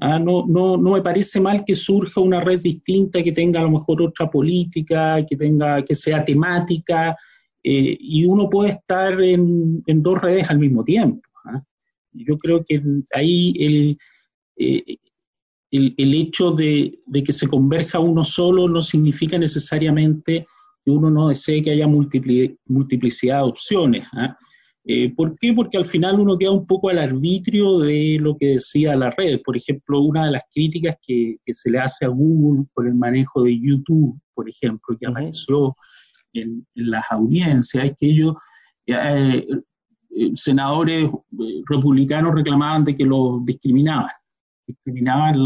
Ah, 0.00 0.18
no, 0.18 0.46
no, 0.46 0.76
no 0.78 0.92
me 0.92 1.02
parece 1.02 1.38
mal 1.38 1.64
que 1.64 1.74
surja 1.74 2.20
una 2.20 2.40
red 2.40 2.60
distinta, 2.60 3.22
que 3.22 3.32
tenga 3.32 3.60
a 3.60 3.64
lo 3.64 3.72
mejor 3.72 4.00
otra 4.00 4.30
política, 4.30 5.24
que, 5.26 5.36
tenga, 5.36 5.84
que 5.84 5.94
sea 5.94 6.24
temática, 6.24 7.14
eh, 7.62 7.96
y 8.00 8.24
uno 8.24 8.48
puede 8.48 8.70
estar 8.70 9.20
en, 9.22 9.82
en, 9.86 10.02
dos 10.02 10.20
redes 10.20 10.48
al 10.48 10.58
mismo 10.58 10.82
tiempo. 10.82 11.20
¿ah? 11.44 11.62
Yo 12.12 12.38
creo 12.38 12.64
que 12.64 12.82
ahí 13.12 13.52
el, 13.58 13.98
eh, 14.56 14.96
el, 15.70 15.94
el, 15.96 16.14
hecho 16.14 16.52
de, 16.52 16.98
de, 17.06 17.22
que 17.22 17.32
se 17.32 17.46
converja 17.46 18.00
uno 18.00 18.24
solo 18.24 18.68
no 18.68 18.82
significa 18.82 19.38
necesariamente 19.38 20.46
que 20.84 20.90
uno 20.90 21.10
no 21.10 21.28
desee 21.28 21.62
que 21.62 21.70
haya 21.70 21.86
multiplicidad 21.86 23.38
de 23.38 23.42
opciones. 23.42 24.06
¿ah? 24.12 24.36
Eh, 24.84 25.14
¿Por 25.14 25.36
qué? 25.38 25.52
Porque 25.52 25.78
al 25.78 25.84
final 25.84 26.18
uno 26.18 26.36
queda 26.36 26.50
un 26.50 26.66
poco 26.66 26.88
al 26.88 26.98
arbitrio 26.98 27.78
de 27.78 28.18
lo 28.20 28.36
que 28.36 28.54
decía 28.54 28.96
la 28.96 29.10
red. 29.10 29.40
Por 29.44 29.56
ejemplo, 29.56 30.00
una 30.00 30.26
de 30.26 30.32
las 30.32 30.42
críticas 30.52 30.96
que, 31.06 31.36
se 31.46 31.70
le 31.70 31.78
hace 31.78 32.04
a 32.04 32.08
Google 32.08 32.66
por 32.74 32.88
el 32.88 32.94
manejo 32.94 33.44
de 33.44 33.58
YouTube, 33.60 34.18
por 34.34 34.48
ejemplo, 34.48 34.96
que 34.98 35.06
apareció 35.06 35.76
en, 36.32 36.66
las 36.74 37.04
audiencias, 37.10 37.84
es 37.84 37.92
que 37.96 38.06
ellos, 38.06 38.34
eh, 38.86 39.46
eh, 40.16 40.32
senadores 40.34 41.10
republicanos 41.68 42.34
reclamaban 42.34 42.84
de 42.84 42.96
que 42.96 43.04
los 43.04 43.44
discriminaban 43.44 44.08
discriminaban 44.72 45.42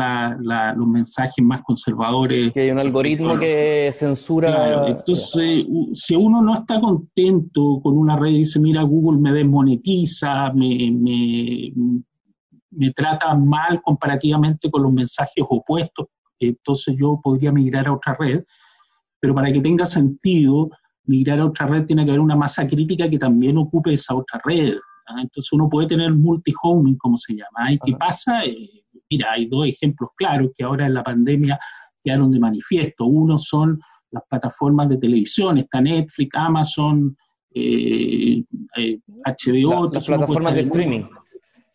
los 0.76 0.88
mensajes 0.88 1.44
más 1.44 1.62
conservadores. 1.62 2.52
Que 2.52 2.60
hay 2.60 2.70
un 2.70 2.78
algoritmo 2.78 3.38
que 3.38 3.90
censura. 3.94 4.88
entonces, 4.88 5.64
si 5.92 6.16
uno 6.16 6.42
no 6.42 6.54
está 6.54 6.80
contento 6.80 7.80
con 7.82 7.96
una 7.96 8.16
red 8.16 8.30
y 8.30 8.38
dice, 8.38 8.60
mira, 8.60 8.82
Google 8.82 9.20
me 9.20 9.32
desmonetiza, 9.32 10.52
me, 10.52 10.90
me, 10.92 11.72
me 12.70 12.90
trata 12.92 13.34
mal 13.34 13.80
comparativamente 13.82 14.70
con 14.70 14.82
los 14.82 14.92
mensajes 14.92 15.44
opuestos, 15.48 16.06
entonces 16.38 16.94
yo 16.98 17.20
podría 17.22 17.52
migrar 17.52 17.88
a 17.88 17.94
otra 17.94 18.16
red. 18.18 18.44
Pero 19.20 19.34
para 19.34 19.52
que 19.52 19.60
tenga 19.60 19.86
sentido, 19.86 20.70
migrar 21.04 21.40
a 21.40 21.46
otra 21.46 21.66
red 21.66 21.86
tiene 21.86 22.04
que 22.04 22.10
haber 22.10 22.20
una 22.20 22.36
masa 22.36 22.66
crítica 22.66 23.08
que 23.08 23.18
también 23.18 23.56
ocupe 23.56 23.94
esa 23.94 24.14
otra 24.14 24.40
red. 24.44 24.74
¿ah? 25.06 25.20
Entonces 25.20 25.52
uno 25.52 25.68
puede 25.68 25.88
tener 25.88 26.12
multi-homing, 26.12 26.96
como 26.96 27.16
se 27.16 27.34
llama. 27.34 27.72
¿Y 27.72 27.78
qué 27.78 27.92
pasa? 27.92 28.44
Eh, 28.44 28.84
Mira, 29.10 29.32
hay 29.32 29.46
dos 29.46 29.66
ejemplos 29.66 30.10
claros 30.16 30.50
que 30.54 30.64
ahora 30.64 30.86
en 30.86 30.94
la 30.94 31.02
pandemia 31.02 31.58
quedaron 32.02 32.30
de 32.30 32.40
manifiesto. 32.40 33.04
Uno 33.04 33.38
son 33.38 33.80
las 34.10 34.22
plataformas 34.28 34.88
de 34.88 34.98
televisión, 34.98 35.58
está 35.58 35.80
Netflix, 35.80 36.34
Amazon, 36.34 37.16
eh, 37.54 38.44
eh, 38.76 39.00
HBO. 39.24 39.90
las 39.92 40.06
plataformas 40.06 40.54
de 40.54 40.60
streaming. 40.60 41.04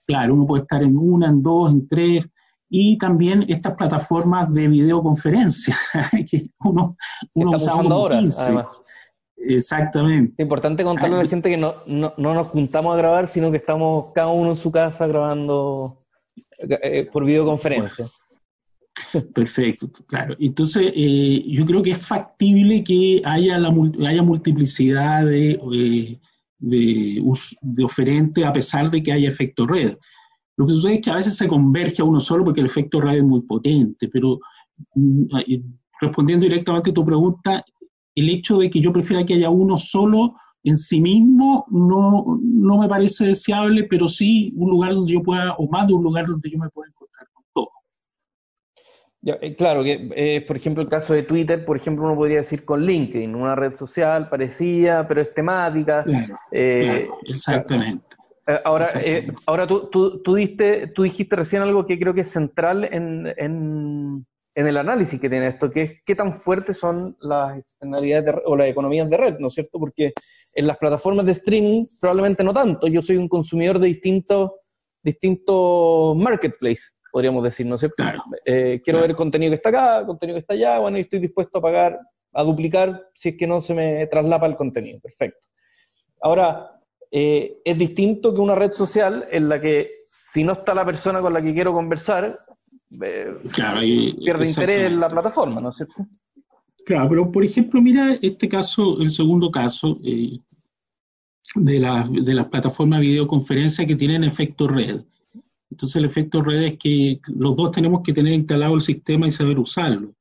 claro, 0.05 0.33
uno 0.33 0.45
puede 0.45 0.63
estar 0.63 0.83
en 0.83 0.97
una, 0.97 1.27
en 1.27 1.41
dos, 1.41 1.71
en 1.71 1.87
tres, 1.87 2.27
y 2.69 2.97
también 2.97 3.45
estas 3.49 3.75
plataformas 3.75 4.53
de 4.53 4.67
videoconferencia, 4.67 5.75
que 6.31 6.43
uno, 6.59 6.95
uno 7.33 7.51
usa 7.57 7.73
ahora, 7.73 8.19
además. 8.19 8.67
Exactamente. 9.35 10.33
Es 10.37 10.43
importante 10.43 10.83
contarle 10.83 11.15
a 11.15 11.23
la 11.23 11.27
gente 11.27 11.49
que 11.49 11.57
no, 11.57 11.73
no, 11.87 12.13
no, 12.17 12.33
nos 12.33 12.47
juntamos 12.47 12.93
a 12.93 12.97
grabar, 12.97 13.27
sino 13.27 13.49
que 13.51 13.57
estamos 13.57 14.11
cada 14.13 14.27
uno 14.27 14.51
en 14.51 14.57
su 14.57 14.71
casa 14.71 15.07
grabando 15.07 15.97
eh, 16.69 17.09
por 17.11 17.25
videoconferencia. 17.25 18.05
Perfecto, 19.33 19.89
claro. 20.05 20.35
Entonces, 20.39 20.91
eh, 20.95 21.43
yo 21.47 21.65
creo 21.65 21.81
que 21.81 21.91
es 21.91 22.05
factible 22.05 22.83
que 22.83 23.21
haya, 23.25 23.57
la, 23.57 23.73
haya 24.07 24.21
multiplicidad 24.21 25.25
de, 25.25 25.51
eh, 25.51 26.19
de, 26.59 27.21
de, 27.61 27.83
oferentes 27.83 28.45
a 28.45 28.53
pesar 28.53 28.89
de 28.89 29.01
que 29.01 29.11
haya 29.11 29.27
efecto 29.27 29.65
red. 29.65 29.97
Lo 30.57 30.67
que 30.67 30.73
sucede 30.73 30.95
es 30.95 31.01
que 31.01 31.09
a 31.09 31.15
veces 31.15 31.35
se 31.35 31.47
converge 31.47 32.01
a 32.01 32.05
uno 32.05 32.19
solo 32.19 32.43
porque 32.43 32.59
el 32.59 32.67
efecto 32.67 33.01
red 33.01 33.17
es 33.17 33.23
muy 33.23 33.41
potente, 33.41 34.07
pero 34.09 34.39
mm, 34.95 35.25
respondiendo 35.99 36.45
directamente 36.45 36.91
a 36.91 36.93
tu 36.93 37.05
pregunta, 37.05 37.63
el 38.15 38.29
hecho 38.29 38.57
de 38.57 38.69
que 38.69 38.81
yo 38.81 38.91
prefiera 38.91 39.25
que 39.25 39.35
haya 39.35 39.49
uno 39.49 39.77
solo 39.77 40.35
en 40.63 40.77
sí 40.77 41.01
mismo 41.01 41.65
no, 41.69 42.39
no 42.41 42.77
me 42.77 42.87
parece 42.87 43.27
deseable, 43.27 43.85
pero 43.85 44.07
sí 44.07 44.53
un 44.57 44.69
lugar 44.69 44.93
donde 44.93 45.13
yo 45.13 45.23
pueda, 45.23 45.55
o 45.55 45.67
más 45.67 45.87
de 45.87 45.93
un 45.93 46.03
lugar 46.03 46.25
donde 46.25 46.49
yo 46.49 46.59
me 46.59 46.69
pueda 46.69 46.89
encontrar 46.89 47.27
con 47.33 47.43
todo. 47.53 47.69
Eh, 49.25 49.55
claro, 49.55 49.83
que 49.83 50.09
eh, 50.15 50.41
por 50.41 50.57
ejemplo 50.57 50.83
el 50.83 50.89
caso 50.89 51.13
de 51.13 51.23
Twitter, 51.23 51.65
por 51.65 51.77
ejemplo, 51.77 52.05
uno 52.05 52.15
podría 52.15 52.37
decir 52.37 52.63
con 52.63 52.85
LinkedIn, 52.85 53.33
una 53.33 53.55
red 53.55 53.73
social 53.73 54.29
parecida, 54.29 55.07
pero 55.07 55.21
es 55.21 55.33
temática. 55.33 56.03
Claro, 56.03 56.35
eh, 56.51 57.07
exactamente. 57.25 58.17
Ahora, 58.65 58.87
ahora 59.45 59.65
tú, 59.65 59.87
tú, 59.89 60.21
tú, 60.21 60.35
diste, 60.35 60.87
tú 60.87 61.03
dijiste 61.03 61.35
recién 61.37 61.61
algo 61.61 61.85
que 61.85 61.97
creo 61.97 62.13
que 62.13 62.21
es 62.21 62.31
central 62.31 62.83
en 62.83 63.31
en 63.37 64.25
el 64.53 64.77
análisis 64.77 65.19
que 65.19 65.29
tiene 65.29 65.47
esto, 65.47 65.69
que 65.69 65.81
es 65.81 65.91
qué 66.05 66.15
tan 66.15 66.35
fuertes 66.35 66.77
son 66.77 67.15
las 67.21 67.57
externalidades 67.57 68.35
o 68.45 68.55
las 68.55 68.67
economías 68.67 69.09
de 69.09 69.17
red, 69.17 69.39
¿no 69.39 69.47
es 69.47 69.53
cierto? 69.53 69.79
Porque 69.79 70.13
en 70.53 70.67
las 70.67 70.77
plataformas 70.77 71.25
de 71.25 71.31
streaming 71.31 71.85
probablemente 71.99 72.43
no 72.43 72.53
tanto. 72.53 72.87
Yo 72.87 73.01
soy 73.01 73.17
un 73.17 73.29
consumidor 73.29 73.79
de 73.79 73.87
distintos 73.87 74.51
distintos 75.03 76.15
marketplaces, 76.15 76.95
podríamos 77.11 77.43
decir, 77.43 77.65
¿no 77.65 77.75
es 77.75 77.81
cierto? 77.81 78.03
Eh, 78.45 78.81
quiero 78.83 79.01
ver 79.01 79.11
el 79.11 79.15
contenido 79.15 79.51
que 79.51 79.55
está 79.55 79.69
acá, 79.69 80.05
contenido 80.05 80.35
que 80.35 80.41
está 80.41 80.53
allá, 80.53 80.79
bueno, 80.79 80.97
y 80.97 81.01
estoy 81.01 81.19
dispuesto 81.19 81.57
a 81.57 81.61
pagar, 81.61 81.99
a 82.33 82.43
duplicar 82.43 83.07
si 83.13 83.29
es 83.29 83.37
que 83.37 83.47
no 83.47 83.61
se 83.61 83.73
me 83.73 84.05
traslapa 84.07 84.45
el 84.45 84.55
contenido. 84.55 84.99
Perfecto. 84.99 85.47
Ahora, 86.21 86.79
eh, 87.09 87.57
es 87.65 87.77
distinto 87.77 88.33
que 88.33 88.41
una 88.41 88.55
red 88.55 88.71
social 88.71 89.27
en 89.31 89.49
la 89.49 89.59
que 89.59 89.91
si 90.05 90.43
no 90.43 90.53
está 90.53 90.73
la 90.73 90.85
persona 90.85 91.19
con 91.19 91.33
la 91.33 91.41
que 91.41 91.53
quiero 91.53 91.73
conversar, 91.73 92.37
pierde 92.99 94.47
interés 94.47 94.91
en 94.91 94.99
la 94.99 95.07
plataforma, 95.07 95.61
¿no 95.61 95.69
es 95.69 95.77
cierto? 95.77 96.05
Claro, 96.85 97.09
pero 97.09 97.31
por 97.31 97.43
ejemplo, 97.43 97.81
mira 97.81 98.17
este 98.21 98.49
caso, 98.49 98.99
el 98.99 99.09
segundo 99.09 99.51
caso 99.51 99.99
de, 100.01 101.79
la, 101.79 102.07
de 102.09 102.33
las 102.33 102.47
plataformas 102.47 102.99
de 102.99 103.07
videoconferencia 103.07 103.85
que 103.85 103.95
tienen 103.95 104.23
efecto 104.23 104.67
red. 104.67 105.01
Entonces 105.69 105.95
el 105.95 106.05
efecto 106.05 106.41
red 106.41 106.63
es 106.63 106.77
que 106.77 107.19
los 107.33 107.55
dos 107.55 107.71
tenemos 107.71 108.01
que 108.03 108.13
tener 108.13 108.33
instalado 108.33 108.75
el 108.75 108.81
sistema 108.81 109.27
y 109.27 109.31
saber 109.31 109.57
usarlo. 109.57 110.13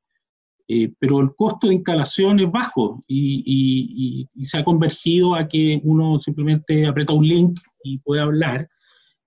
Eh, 0.73 0.93
pero 1.01 1.19
el 1.19 1.35
costo 1.35 1.67
de 1.67 1.75
instalación 1.75 2.39
es 2.39 2.49
bajo 2.49 3.03
y, 3.09 4.29
se 4.45 4.57
ha 4.57 4.65
convergido 4.65 5.35
a 5.35 5.49
que 5.49 5.81
uno 5.83 6.21
simplemente 6.21 6.87
aprieta 6.87 7.13
un 7.13 7.27
link 7.27 7.59
y 7.83 7.99
puede 7.99 8.23
hablar. 8.23 8.69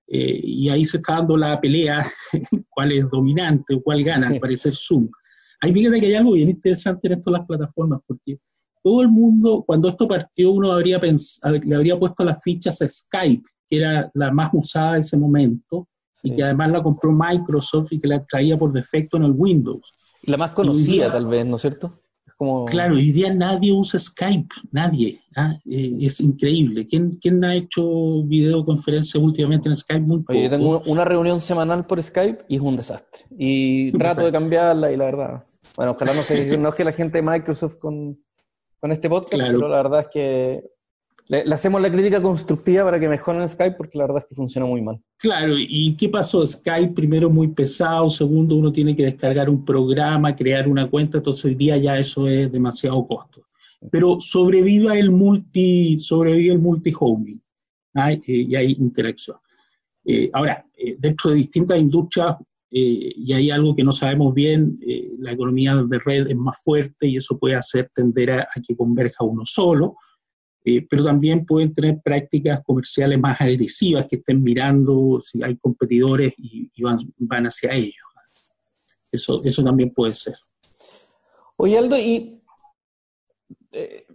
Eh, 0.07 0.39
y 0.43 0.69
ahí 0.69 0.85
se 0.85 0.97
está 0.97 1.13
dando 1.13 1.37
la 1.37 1.59
pelea, 1.59 2.05
cuál 2.69 2.91
es 2.91 3.09
dominante 3.09 3.75
o 3.75 3.81
cuál 3.81 4.03
gana, 4.03 4.27
al 4.27 4.39
parecer 4.39 4.73
Zoom. 4.75 5.09
Ahí 5.61 5.73
fíjate 5.73 5.99
que 5.99 6.07
hay 6.07 6.15
algo 6.15 6.33
bien 6.33 6.49
interesante 6.49 7.07
en 7.07 7.13
esto 7.13 7.31
de 7.31 7.37
las 7.37 7.47
plataformas, 7.47 8.01
porque 8.05 8.37
todo 8.83 9.01
el 9.01 9.07
mundo, 9.07 9.63
cuando 9.65 9.87
esto 9.87 10.07
partió, 10.07 10.51
uno 10.51 10.71
habría 10.71 10.99
le 10.99 11.75
habría 11.75 11.97
puesto 11.97 12.25
las 12.25 12.41
fichas 12.43 12.81
a 12.81 12.89
Skype, 12.89 13.43
que 13.69 13.77
era 13.77 14.11
la 14.13 14.31
más 14.31 14.51
usada 14.53 14.95
en 14.95 14.99
ese 14.99 15.17
momento, 15.17 15.87
y 16.21 16.35
que 16.35 16.43
además 16.43 16.71
la 16.71 16.83
compró 16.83 17.11
Microsoft 17.11 17.91
y 17.91 17.99
que 17.99 18.07
la 18.07 18.19
traía 18.19 18.57
por 18.57 18.71
defecto 18.71 19.17
en 19.17 19.23
el 19.23 19.33
Windows. 19.35 19.89
La 20.23 20.37
más 20.37 20.51
conocida, 20.51 21.11
tal 21.11 21.27
vez, 21.27 21.45
¿no 21.45 21.55
es 21.55 21.61
cierto? 21.61 21.91
Como... 22.37 22.65
Claro, 22.65 22.95
hoy 22.95 23.11
día 23.11 23.33
nadie 23.33 23.71
usa 23.71 23.99
Skype, 23.99 24.53
nadie. 24.71 25.21
¿ah? 25.35 25.55
Eh, 25.69 25.97
es 26.01 26.19
increíble. 26.21 26.87
¿Quién, 26.87 27.17
¿Quién 27.21 27.43
ha 27.43 27.55
hecho 27.55 28.23
videoconferencia 28.23 29.19
últimamente 29.19 29.69
en 29.69 29.75
Skype? 29.75 30.01
Muy 30.01 30.23
Oye, 30.27 30.43
yo 30.43 30.49
tengo 30.49 30.81
una 30.85 31.05
reunión 31.05 31.41
semanal 31.41 31.85
por 31.85 32.01
Skype 32.01 32.45
y 32.47 32.55
es 32.55 32.61
un 32.61 32.77
desastre. 32.77 33.25
Y 33.37 33.91
trato 33.93 34.25
de 34.25 34.31
cambiarla 34.31 34.91
y 34.91 34.97
la 34.97 35.05
verdad. 35.05 35.43
Bueno, 35.75 35.91
ojalá 35.93 36.13
no 36.13 36.21
se 36.21 36.57
no 36.57 36.73
que 36.73 36.83
la 36.83 36.93
gente 36.93 37.17
de 37.17 37.21
Microsoft 37.21 37.77
con, 37.77 38.19
con 38.79 38.91
este 38.91 39.09
podcast, 39.09 39.43
pero 39.43 39.67
la 39.67 39.77
verdad 39.77 40.01
es 40.01 40.07
que 40.07 40.72
le, 41.27 41.53
hacemos 41.53 41.81
la 41.81 41.91
crítica 41.91 42.21
constructiva 42.21 42.83
para 42.83 42.99
que 42.99 43.07
mejoren 43.07 43.47
Skype 43.47 43.75
porque 43.77 43.97
la 43.97 44.05
verdad 44.05 44.23
es 44.23 44.29
que 44.29 44.35
funciona 44.35 44.67
muy 44.67 44.81
mal. 44.81 44.99
Claro, 45.17 45.55
¿y 45.57 45.95
qué 45.95 46.09
pasó? 46.09 46.45
Skype 46.45 46.93
primero 46.93 47.29
muy 47.29 47.47
pesado, 47.47 48.09
segundo 48.09 48.55
uno 48.55 48.71
tiene 48.71 48.95
que 48.95 49.05
descargar 49.05 49.49
un 49.49 49.63
programa, 49.63 50.35
crear 50.35 50.67
una 50.67 50.89
cuenta, 50.89 51.17
entonces 51.17 51.45
hoy 51.45 51.55
día 51.55 51.77
ya 51.77 51.97
eso 51.97 52.27
es 52.27 52.51
demasiado 52.51 53.05
costo. 53.05 53.45
Pero 53.91 54.19
sobrevive 54.19 54.97
el 54.99 55.11
multi, 55.11 55.99
sobrevive 55.99 56.53
el 56.53 56.59
multi-homing 56.59 57.41
eh, 57.95 58.21
y 58.25 58.55
hay 58.55 58.75
interacción. 58.79 59.37
Eh, 60.05 60.29
ahora, 60.33 60.65
eh, 60.77 60.95
dentro 60.99 61.31
de 61.31 61.37
distintas 61.37 61.79
industrias, 61.79 62.35
y 62.75 63.31
hay 63.31 63.51
algo 63.51 63.75
que 63.75 63.83
no 63.83 63.91
sabemos 63.91 64.33
bien, 64.33 64.79
la 65.19 65.33
economía 65.33 65.75
de 65.75 65.99
red 65.99 66.27
es 66.27 66.35
más 66.35 66.57
fuerte 66.63 67.05
y 67.05 67.17
eso 67.17 67.37
puede 67.37 67.53
hacer 67.53 67.91
tender 67.93 68.31
a 68.31 68.47
que 68.67 68.75
converja 68.75 69.23
uno 69.23 69.43
solo, 69.45 69.95
eh, 70.65 70.85
pero 70.89 71.03
también 71.03 71.45
pueden 71.45 71.73
tener 71.73 71.99
prácticas 72.01 72.61
comerciales 72.63 73.19
más 73.19 73.39
agresivas 73.41 74.05
que 74.09 74.17
estén 74.17 74.41
mirando 74.41 75.19
si 75.21 75.43
hay 75.43 75.57
competidores 75.57 76.33
y, 76.37 76.69
van, 76.81 76.97
van, 77.17 77.45
hacia 77.45 77.73
ellos. 77.73 77.95
Eso, 79.11 79.41
eso 79.43 79.63
también 79.63 79.91
puede 79.91 80.13
ser. 80.13 80.35
Oye, 81.57 81.77
Aldo, 81.77 81.97
y 81.97 82.41
eh, 83.71 84.05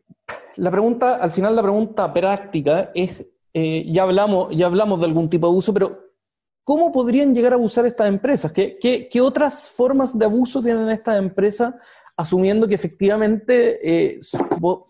la 0.57 0.71
pregunta, 0.71 1.17
al 1.17 1.31
final 1.31 1.55
la 1.55 1.63
pregunta 1.63 2.13
práctica 2.13 2.91
es, 2.95 3.25
eh, 3.53 3.87
ya, 3.93 4.03
hablamos, 4.03 4.57
ya 4.57 4.67
hablamos 4.67 5.01
de 5.01 5.07
algún 5.07 5.29
tipo 5.29 5.47
de 5.47 5.53
abuso, 5.53 5.73
pero 5.73 6.08
¿cómo 6.69 6.93
podrían 6.93 7.35
llegar 7.35 7.53
a 7.53 7.57
abusar 7.57 7.87
estas 7.87 8.09
empresas? 8.09 8.53
¿Qué, 8.53 8.77
qué, 8.79 9.09
qué 9.11 9.23
otras 9.23 9.71
formas 9.71 10.19
de 10.19 10.27
abuso 10.27 10.63
tienen 10.63 10.91
estas 10.91 11.19
empresas 11.19 11.73
asumiendo 12.15 12.69
que 12.69 12.75
efectivamente 12.75 13.79
eh, 13.81 14.21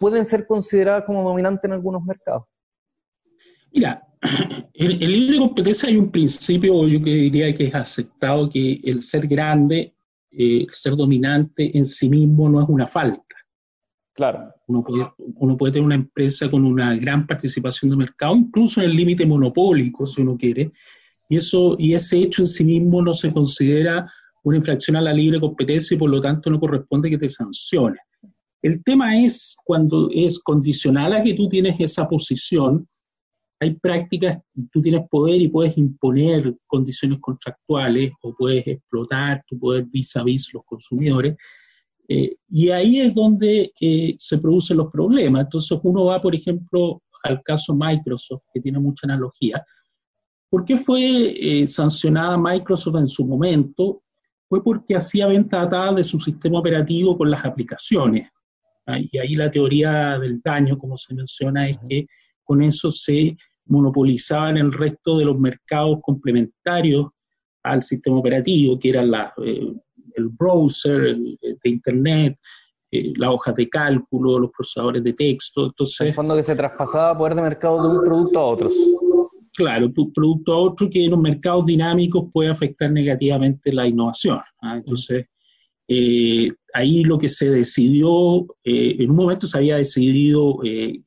pueden 0.01 0.27
ser 0.27 0.45
consideradas 0.45 1.05
como 1.07 1.23
dominantes 1.23 1.63
en 1.67 1.75
algunos 1.75 2.03
mercados? 2.03 2.43
Mira, 3.73 4.03
en 4.75 4.91
el 4.91 4.99
libre 4.99 5.39
competencia 5.39 5.89
hay 5.89 5.97
un 5.97 6.11
principio, 6.11 6.89
yo 6.89 7.01
que 7.01 7.15
diría 7.15 7.55
que 7.55 7.67
es 7.67 7.75
aceptado, 7.77 8.51
que 8.51 8.81
el 8.83 9.01
ser 9.01 9.29
grande, 9.29 9.95
eh, 10.33 10.63
el 10.63 10.71
ser 10.71 10.97
dominante 10.97 11.79
en 11.79 11.87
sí 11.87 12.09
mismo 12.09 12.49
no 12.49 12.61
es 12.61 12.69
una 12.69 12.89
falta. 12.89 13.23
Claro. 14.15 14.53
Uno 14.67 14.83
puede, 14.83 15.09
uno 15.17 15.57
puede 15.57 15.75
tener 15.75 15.87
una 15.87 15.95
empresa 15.95 16.51
con 16.51 16.65
una 16.65 16.97
gran 16.97 17.25
participación 17.25 17.93
de 17.93 17.99
mercado, 17.99 18.35
incluso 18.35 18.81
en 18.81 18.91
el 18.91 18.97
límite 18.97 19.25
monopólico, 19.25 20.09
si 20.09 20.23
uno 20.23 20.37
quiere, 20.37 20.73
y, 21.29 21.37
eso, 21.37 21.77
y 21.79 21.95
ese 21.95 22.19
hecho 22.19 22.43
en 22.43 22.47
sí 22.47 22.65
mismo 22.65 23.03
no 23.03 23.15
se 23.15 23.33
considera 23.33 24.11
una 24.43 24.57
infracción 24.57 24.97
a 24.97 25.03
la 25.03 25.13
libre 25.13 25.41
competencia 25.41 25.95
y 25.95 25.99
por 25.99 26.11
lo 26.11 26.21
tanto 26.21 26.51
no 26.51 26.59
corresponde 26.59 27.11
que 27.11 27.19
te 27.19 27.29
sancione. 27.29 27.99
El 28.63 28.83
tema 28.83 29.23
es 29.23 29.57
cuando 29.65 30.09
es 30.13 30.39
condicional 30.39 31.13
a 31.13 31.23
que 31.23 31.35
tú 31.35 31.49
tienes 31.49 31.79
esa 31.79 32.09
posición, 32.09 32.89
hay 33.61 33.75
prácticas, 33.75 34.39
tú 34.73 34.81
tienes 34.81 35.03
poder 35.09 35.41
y 35.41 35.49
puedes 35.49 35.77
imponer 35.77 36.57
condiciones 36.67 37.19
contractuales 37.21 38.13
o 38.23 38.35
puedes 38.35 38.67
explotar 38.67 39.43
tu 39.47 39.59
poder 39.59 39.85
vis 39.87 40.17
a 40.17 40.23
vis 40.23 40.53
los 40.53 40.65
consumidores. 40.65 41.37
Eh, 42.09 42.37
y 42.49 42.71
ahí 42.71 43.01
es 43.01 43.15
donde 43.15 43.73
eh, 43.81 44.15
se 44.19 44.39
producen 44.39 44.79
los 44.79 44.91
problemas. 44.91 45.43
Entonces 45.43 45.79
uno 45.83 46.07
va, 46.07 46.21
por 46.21 46.35
ejemplo, 46.35 47.03
al 47.25 47.43
caso 47.43 47.75
Microsoft, 47.75 48.43
que 48.55 48.61
tiene 48.61 48.79
mucha 48.79 49.07
analogía. 49.07 49.63
¿Por 50.51 50.65
qué 50.65 50.77
fue 50.77 51.35
eh, 51.37 51.69
sancionada 51.69 52.39
Microsoft 52.39 52.97
en 52.97 53.09
su 53.09 53.25
momento? 53.25 54.03
fue 54.49 54.63
porque 54.65 54.97
hacía 54.97 55.27
venta 55.27 55.63
atada 55.63 55.93
de 55.95 56.05
su 56.05 56.19
sistema 56.19 56.59
operativo 56.59 57.17
con 57.17 57.31
las 57.31 57.45
aplicaciones. 57.45 58.29
¿ah? 58.87 58.99
Y 58.99 59.19
ahí 59.19 59.35
la 59.35 59.51
teoría 59.51 60.19
del 60.19 60.41
daño, 60.41 60.79
como 60.79 60.97
se 60.97 61.15
menciona, 61.15 61.69
es 61.69 61.79
que 61.89 62.07
con 62.45 62.63
eso 62.63 62.91
se 62.91 63.37
monopolizaban 63.67 64.57
el 64.57 64.73
resto 64.73 65.19
de 65.19 65.27
los 65.27 65.39
mercados 65.39 65.99
complementarios 66.03 67.07
al 67.63 67.83
sistema 67.83 68.19
operativo, 68.19 68.79
que 68.79 68.89
eran 68.89 69.11
la, 69.11 69.35
eh, 69.45 69.75
el 70.15 70.29
browser 70.29 71.05
el, 71.05 71.39
de 71.43 71.71
Internet, 71.71 72.39
eh, 72.91 73.13
las 73.17 73.29
hojas 73.29 73.55
de 73.55 73.69
cálculo, 73.69 74.39
los 74.39 74.51
procesadores 74.51 75.05
de 75.05 75.13
texto. 75.13 75.67
Entonces, 75.67 76.01
en 76.01 76.07
el 76.07 76.13
fondo 76.15 76.35
que 76.35 76.43
se 76.43 76.57
traspasaba 76.57 77.19
poder 77.19 77.35
de 77.35 77.43
mercado 77.43 77.83
de 77.83 77.99
un 77.99 78.03
producto 78.03 78.39
a 78.39 78.47
otros 78.47 78.73
claro, 79.59 79.91
tu 79.93 80.13
producto 80.13 80.53
a 80.53 80.59
otro 80.59 80.89
que 80.89 81.05
en 81.05 81.11
los 81.11 81.21
mercados 81.21 81.67
dinámicos 81.67 82.31
puede 82.33 82.49
afectar 82.49 82.93
negativamente 82.93 83.73
la 83.73 83.89
innovación. 83.89 84.39
¿ah? 84.63 84.77
Entonces, 84.77 85.27
eh, 85.89 86.53
ahí 86.73 87.03
lo 87.03 87.19
que 87.19 87.29
se 87.29 87.51
decidió, 87.51 88.47
eh, 88.63 88.95
en 89.01 89.11
un 89.11 89.17
momento 89.17 89.49
se 89.49 89.59
había 89.59 89.77
decidido, 89.77 90.61
eh, 90.65 91.03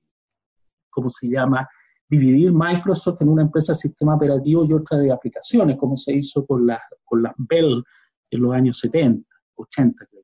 ¿cómo 0.90 1.10
se 1.10 1.30
llama?, 1.30 1.66
dividir 2.10 2.52
Microsoft 2.52 3.22
en 3.22 3.30
una 3.30 3.44
empresa 3.44 3.72
de 3.72 3.80
sistema 3.80 4.16
operativo 4.16 4.66
y 4.66 4.74
otra 4.74 4.98
de 4.98 5.14
aplicaciones, 5.14 5.78
como 5.78 5.96
se 5.96 6.14
hizo 6.14 6.46
con 6.46 6.68
las 6.68 6.82
con 7.06 7.24
la 7.24 7.34
Bell 7.38 7.82
en 8.32 8.42
los 8.42 8.54
años 8.54 8.80
70, 8.80 9.26
80, 9.56 10.06
creo. 10.08 10.21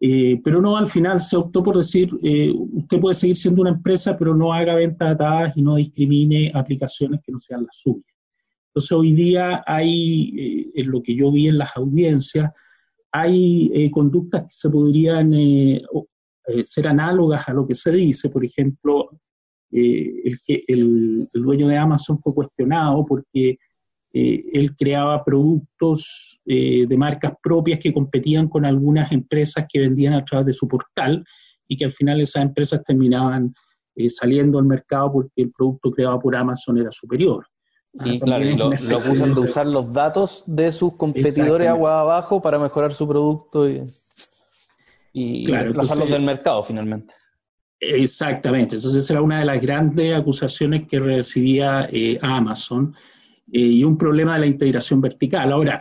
Eh, 0.00 0.40
pero 0.44 0.60
no, 0.60 0.76
al 0.76 0.88
final 0.88 1.18
se 1.18 1.36
optó 1.36 1.62
por 1.62 1.76
decir, 1.76 2.10
eh, 2.22 2.52
usted 2.54 3.00
puede 3.00 3.14
seguir 3.14 3.36
siendo 3.36 3.62
una 3.62 3.70
empresa, 3.70 4.16
pero 4.18 4.34
no 4.34 4.52
haga 4.52 4.74
ventas 4.74 5.12
atadas 5.12 5.56
y 5.56 5.62
no 5.62 5.76
discrimine 5.76 6.50
aplicaciones 6.54 7.20
que 7.24 7.32
no 7.32 7.38
sean 7.38 7.64
las 7.64 7.76
suyas. 7.76 8.04
Entonces 8.68 8.92
hoy 8.92 9.12
día 9.12 9.64
hay, 9.66 10.34
eh, 10.38 10.70
en 10.74 10.90
lo 10.90 11.02
que 11.02 11.14
yo 11.14 11.32
vi 11.32 11.48
en 11.48 11.58
las 11.58 11.74
audiencias, 11.76 12.50
hay 13.12 13.90
conductas 13.92 14.42
que 14.42 14.48
se 14.50 14.68
podrían 14.68 15.32
ser 16.64 16.86
análogas 16.86 17.48
a 17.48 17.54
lo 17.54 17.66
que 17.66 17.74
se 17.74 17.90
dice. 17.90 18.28
Por 18.28 18.44
ejemplo, 18.44 19.08
el, 19.70 20.38
el 20.68 21.42
dueño 21.42 21.68
de 21.68 21.78
Amazon 21.78 22.18
fue 22.20 22.34
cuestionado 22.34 23.06
porque 23.06 23.56
eh, 24.18 24.46
él 24.54 24.74
creaba 24.74 25.22
productos 25.22 26.40
eh, 26.46 26.86
de 26.88 26.96
marcas 26.96 27.34
propias 27.42 27.78
que 27.78 27.92
competían 27.92 28.48
con 28.48 28.64
algunas 28.64 29.12
empresas 29.12 29.66
que 29.68 29.78
vendían 29.78 30.14
a 30.14 30.24
través 30.24 30.46
de 30.46 30.52
su 30.54 30.66
portal 30.66 31.22
y 31.68 31.76
que 31.76 31.84
al 31.84 31.92
final 31.92 32.22
esas 32.22 32.42
empresas 32.42 32.82
terminaban 32.82 33.54
eh, 33.94 34.08
saliendo 34.08 34.58
al 34.58 34.64
mercado 34.64 35.12
porque 35.12 35.42
el 35.42 35.52
producto 35.52 35.90
creado 35.90 36.18
por 36.18 36.34
Amazon 36.34 36.78
era 36.78 36.90
superior. 36.92 37.46
Y, 37.92 38.16
ah, 38.16 38.20
claro, 38.24 38.44
lo, 38.56 38.96
acusan 38.96 39.34
de 39.34 39.40
usar 39.40 39.66
los 39.66 39.92
datos 39.92 40.44
de 40.46 40.72
sus 40.72 40.94
competidores 40.94 41.68
agua 41.68 42.00
abajo 42.00 42.40
para 42.40 42.58
mejorar 42.58 42.94
su 42.94 43.06
producto 43.06 43.68
y, 43.68 43.82
y 45.12 45.44
claro, 45.44 45.74
del 45.74 46.22
mercado 46.22 46.62
finalmente. 46.62 47.12
Exactamente, 47.78 48.76
entonces 48.76 49.04
esa 49.04 49.12
era 49.12 49.22
una 49.22 49.40
de 49.40 49.44
las 49.44 49.60
grandes 49.60 50.14
acusaciones 50.14 50.88
que 50.88 50.98
recibía 51.00 51.86
Amazon 52.22 52.94
eh, 53.52 53.60
y 53.60 53.84
un 53.84 53.96
problema 53.96 54.34
de 54.34 54.40
la 54.40 54.46
integración 54.46 55.00
vertical. 55.00 55.52
Ahora, 55.52 55.80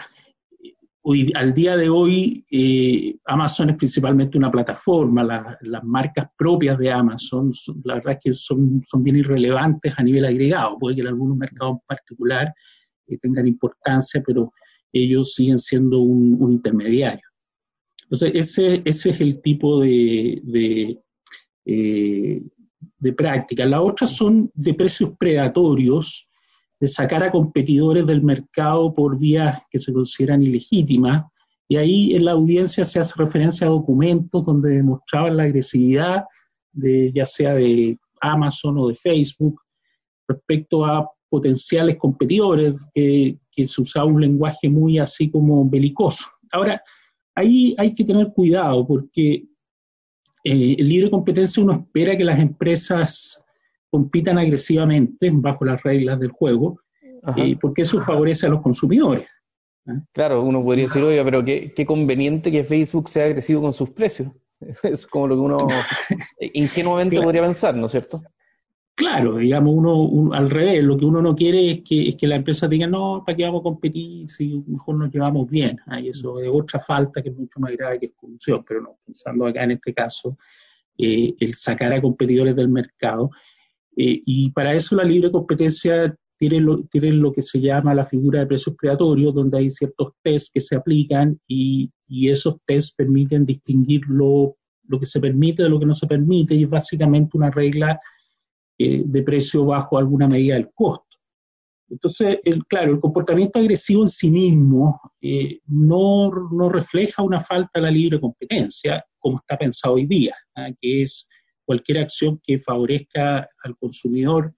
hoy, 1.02 1.32
al 1.36 1.54
día 1.54 1.76
de 1.76 1.90
hoy, 1.90 2.46
eh, 2.52 3.18
Amazon 3.26 3.72
es 3.72 3.78
principalmente 3.78 4.38
una 4.38 4.52
plataforma, 4.52 5.58
las 5.62 5.84
marcas 5.84 6.28
propias 6.38 6.78
de 6.78 6.92
Amazon, 6.92 7.52
la 7.84 7.96
verdad 7.96 8.14
es 8.14 8.20
que 8.24 8.34
son, 8.34 8.82
son 8.86 9.04
bien 9.04 9.18
irrelevantes 9.18 9.94
a 9.98 10.04
nivel 10.04 10.26
agregado, 10.26 10.78
puede 10.78 10.96
que 10.96 11.02
en 11.02 11.08
algunos 11.08 11.38
mercados 11.38 11.74
en 11.74 11.88
particular 11.88 12.54
eh, 13.08 13.18
tengan 13.18 13.48
importancia, 13.48 14.22
pero 14.26 14.52
ellos 14.92 15.34
siguen 15.34 15.60
siendo 15.60 16.00
un, 16.00 16.52
intermediario. 16.52 17.28
Entonces, 18.04 18.32
ese, 18.36 18.82
ese, 18.86 19.10
es 19.10 19.22
el 19.22 19.42
tipo 19.42 19.82
de, 19.82 20.40
de, 20.44 21.02
de 21.66 23.14
práctica. 23.14 23.66
Las 23.66 23.82
otras 23.82 24.16
son 24.16 24.52
de 24.54 24.76
precios 24.76 25.12
predatorios, 25.18 26.30
de 26.86 26.90
sacar 26.90 27.24
a 27.24 27.32
competidores 27.32 28.06
del 28.06 28.22
mercado 28.22 28.94
por 28.94 29.18
vías 29.18 29.64
que 29.72 29.80
se 29.80 29.92
consideran 29.92 30.44
ilegítimas. 30.44 31.26
Y 31.68 31.78
ahí 31.78 32.14
en 32.14 32.26
la 32.26 32.34
audiencia 32.34 32.86
se 32.86 33.00
hace 33.00 33.16
referencia 33.18 33.66
a 33.66 33.72
documentos 33.72 34.46
donde 34.46 34.76
demostraban 34.76 35.36
la 35.36 35.44
agresividad 35.44 36.26
de 36.72 37.12
ya 37.12 37.26
sea 37.26 37.56
de 37.56 37.98
Amazon 38.22 38.78
o 38.78 38.90
de 38.90 38.94
Facebook 38.94 39.60
respecto 40.28 40.86
a 40.86 41.10
potenciales 41.28 41.98
competidores, 41.98 42.88
que, 42.94 43.40
se 43.52 43.82
usaba 43.82 44.06
un 44.06 44.22
lenguaje 44.22 44.70
muy 44.70 45.00
así 45.00 45.32
como 45.32 45.68
belicoso. 45.68 46.26
Ahora, 46.52 46.80
ahí 47.34 47.74
hay 47.80 47.96
que 47.96 48.04
tener 48.04 48.32
cuidado 48.32 48.86
porque 48.86 49.48
eh, 50.44 50.76
en 50.78 50.88
libre 50.88 51.10
competencia 51.10 51.64
uno 51.64 51.74
espera 51.74 52.16
que 52.16 52.26
las 52.26 52.40
empresas 52.40 53.44
compitan 53.96 54.38
agresivamente 54.38 55.30
bajo 55.32 55.64
las 55.64 55.82
reglas 55.82 56.20
del 56.20 56.32
juego, 56.32 56.82
eh, 57.38 57.56
porque 57.62 57.84
eso 57.84 58.02
favorece 58.02 58.46
a 58.46 58.50
los 58.50 58.62
consumidores. 58.62 59.30
¿ah? 59.88 60.04
Claro, 60.12 60.44
uno 60.44 60.62
podría 60.62 60.86
decir, 60.88 61.02
oye, 61.02 61.24
pero 61.24 61.46
qué, 61.46 61.72
qué, 61.74 61.86
conveniente 61.86 62.52
que 62.52 62.66
Facebook 62.66 63.08
sea 63.08 63.24
agresivo 63.24 63.62
con 63.62 63.72
sus 63.72 63.92
precios. 63.92 64.30
Es 64.84 65.08
como 65.08 65.28
lo 65.28 65.36
que 65.36 65.42
uno 65.42 65.58
ingenuamente 66.54 67.22
podría 67.22 67.42
pensar, 67.44 67.74
¿no 67.76 67.86
es 67.86 67.92
cierto? 67.92 68.20
Claro, 68.98 69.38
digamos, 69.38 69.74
uno, 69.74 70.34
al 70.34 70.50
revés, 70.50 70.84
lo 70.84 70.98
que 70.98 71.06
uno 71.06 71.22
no 71.22 71.34
quiere 71.34 71.72
es 71.72 71.82
que, 71.84 72.10
es 72.10 72.18
que 72.18 72.28
la 72.28 72.36
empresa 72.36 72.68
diga, 72.68 72.88
no, 72.88 73.24
¿para 73.26 73.36
qué 73.38 73.44
vamos 73.44 73.62
a 73.62 73.64
competir 73.64 74.30
si 74.30 74.62
mejor 74.68 74.96
nos 74.96 75.10
llevamos 75.10 75.50
bien? 75.50 75.78
Y 76.02 76.10
eso 76.10 76.42
es 76.42 76.50
otra 76.52 76.82
falta 76.82 77.22
que 77.22 77.30
es 77.30 77.36
mucho 77.36 77.62
más 77.62 77.72
grave 77.72 78.00
que 78.00 78.06
es 78.08 78.12
corrupción, 78.14 78.66
pero 78.68 78.82
no, 78.82 78.98
pensando 79.06 79.48
acá 79.48 79.64
en 79.64 79.72
este 79.72 79.94
caso, 79.94 80.38
eh, 80.98 81.34
el 81.40 81.54
sacar 81.54 81.94
a 81.94 82.02
competidores 82.02 82.56
del 82.56 82.70
mercado. 82.70 83.30
Eh, 83.96 84.22
y 84.26 84.52
para 84.52 84.74
eso 84.74 84.96
la 84.96 85.04
libre 85.04 85.32
competencia 85.32 86.16
tiene 86.38 86.60
lo, 86.60 86.84
tiene 86.84 87.12
lo 87.14 87.32
que 87.32 87.42
se 87.42 87.62
llama 87.62 87.96
la 87.96 88.04
figura 88.04 88.40
de 88.40 88.48
precios 88.48 88.76
predatorios, 88.76 89.34
donde 89.34 89.58
hay 89.58 89.70
ciertos 89.70 90.14
tests 90.22 90.52
que 90.54 90.62
se 90.62 90.76
aplican 90.76 91.40
y, 91.48 91.90
y 92.08 92.30
esos 92.30 92.58
tests 92.66 92.94
permiten 92.96 93.46
distinguir 93.46 94.02
lo, 94.08 94.58
lo 94.88 95.00
que 95.00 95.06
se 95.06 95.20
permite 95.20 95.64
de 95.64 95.70
lo 95.70 95.80
que 95.80 95.86
no 95.86 95.94
se 95.94 96.08
permite 96.08 96.56
y 96.56 96.64
es 96.64 96.70
básicamente 96.70 97.38
una 97.38 97.52
regla 97.52 98.00
eh, 98.78 99.04
de 99.06 99.24
precio 99.24 99.66
bajo 99.66 99.98
alguna 99.98 100.28
medida 100.28 100.56
del 100.56 100.70
costo. 100.74 101.04
Entonces, 101.88 102.40
claro, 102.68 102.94
el 102.94 103.00
comportamiento 103.00 103.60
agresivo 103.60 104.04
en 104.04 104.08
sí 104.08 104.32
mismo 104.32 105.00
eh, 105.22 105.60
no, 105.68 106.32
no, 106.52 106.68
refleja 106.68 107.22
una 107.22 107.40
falta 107.40 107.80
de 107.80 107.82
la 107.82 107.92
libre 107.92 108.20
competencia, 108.20 109.06
como 109.20 109.38
está 109.38 109.56
pensado 109.56 109.94
hoy 109.94 110.06
día, 110.06 110.36
¿ah? 110.56 110.70
que 110.82 111.04
es 111.04 111.28
cualquier 111.66 112.00
acción 112.00 112.40
que 112.44 112.60
favorezca 112.60 113.50
al 113.64 113.78
consumidor 113.78 114.54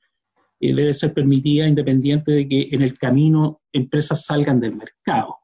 eh, 0.59 0.73
debe 0.73 0.93
ser 0.93 1.13
permitida 1.13 1.67
independiente 1.67 2.31
de 2.31 2.47
que 2.47 2.69
en 2.71 2.81
el 2.81 2.97
camino 2.97 3.61
empresas 3.71 4.25
salgan 4.25 4.59
del 4.59 4.75
mercado. 4.75 5.37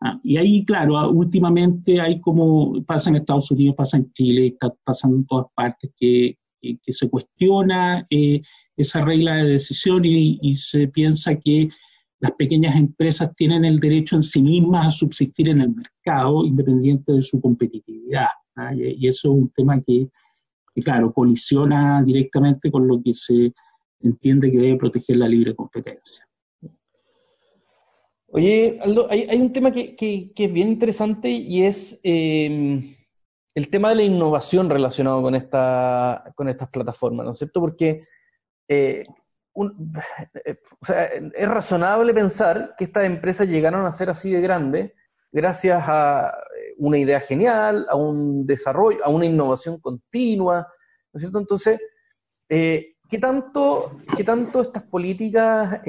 ¿ah? 0.00 0.18
y 0.22 0.36
ahí, 0.36 0.64
claro, 0.64 1.10
últimamente 1.10 2.00
hay 2.00 2.20
como 2.20 2.84
pasa 2.84 3.10
en 3.10 3.16
Estados 3.16 3.50
Unidos, 3.50 3.76
pasa 3.76 3.96
en 3.98 4.12
Chile, 4.12 4.46
está 4.48 4.72
pasando 4.84 5.16
en 5.16 5.26
todas 5.26 5.46
partes, 5.54 5.90
que 5.96 6.38
que, 6.82 6.92
se 6.92 7.08
cuestiona 7.08 8.06
eh, 8.10 8.40
esa 8.76 9.04
regla 9.04 9.36
de 9.36 9.50
decisión 9.50 10.04
y, 10.04 10.54
se 10.56 10.88
piensa 10.88 11.36
que 11.36 11.68
las 12.20 12.32
pequeñas 12.32 12.76
empresas 12.76 13.34
tienen 13.36 13.64
el 13.64 13.78
derecho 13.78 14.16
en 14.16 14.22
sí 14.22 14.42
mismas 14.42 14.86
a 14.86 14.90
subsistir 14.90 15.48
en 15.48 15.60
el 15.60 15.74
mercado 15.74 16.44
independiente 16.44 17.12
de 17.12 17.22
su 17.22 17.40
competitividad. 17.40 18.28
¿ah? 18.56 18.74
Y, 18.74 19.06
eso 19.06 19.32
es 19.32 19.42
un 19.42 19.50
tema 19.54 19.80
que, 19.82 20.08
claro, 20.82 21.12
colisiona 21.12 22.02
directamente 22.02 22.70
con 22.70 22.86
lo 22.86 23.00
que 23.02 23.14
se 23.14 23.52
entiende 24.00 24.50
que 24.50 24.58
debe 24.58 24.76
proteger 24.76 25.16
la 25.16 25.28
libre 25.28 25.54
competencia. 25.54 26.26
Oye, 28.28 28.78
Aldo, 28.82 29.06
hay, 29.08 29.28
un 29.40 29.52
tema 29.52 29.70
que, 29.70 29.94
es 30.36 30.52
bien 30.52 30.68
interesante 30.68 31.28
y 31.28 31.62
es 31.62 32.00
eh, 32.02 32.82
el 33.54 33.68
tema 33.68 33.90
de 33.90 33.94
la 33.94 34.02
innovación 34.02 34.68
relacionado 34.68 35.22
con, 35.22 35.36
esta, 35.36 36.32
con 36.34 36.48
estas 36.48 36.68
plataformas, 36.68 37.24
¿no 37.24 37.30
es 37.30 37.38
cierto? 37.38 37.60
Porque 37.60 38.00
eh, 38.66 39.04
eh, 40.44 40.56
es 41.32 41.48
razonable 41.48 42.12
pensar 42.12 42.74
que 42.76 42.84
estas 42.84 43.04
empresas 43.04 43.46
llegaron 43.46 43.86
a 43.86 43.92
ser 43.92 44.10
así 44.10 44.32
de 44.32 44.40
grandes 44.40 44.92
gracias 45.30 45.82
a 45.86 46.36
una 46.78 46.98
idea 46.98 47.20
genial, 47.20 47.86
a 47.88 47.96
un 47.96 48.46
desarrollo, 48.46 49.04
a 49.04 49.08
una 49.08 49.26
innovación 49.26 49.78
continua, 49.80 50.66
¿no 51.12 51.18
es 51.18 51.20
cierto? 51.20 51.38
Entonces, 51.38 51.80
¿qué, 52.48 53.18
tanto, 53.20 54.00
¿qué 54.16 54.24
tanto 54.24 54.62
estas 54.62 54.82
políticas 54.84 55.80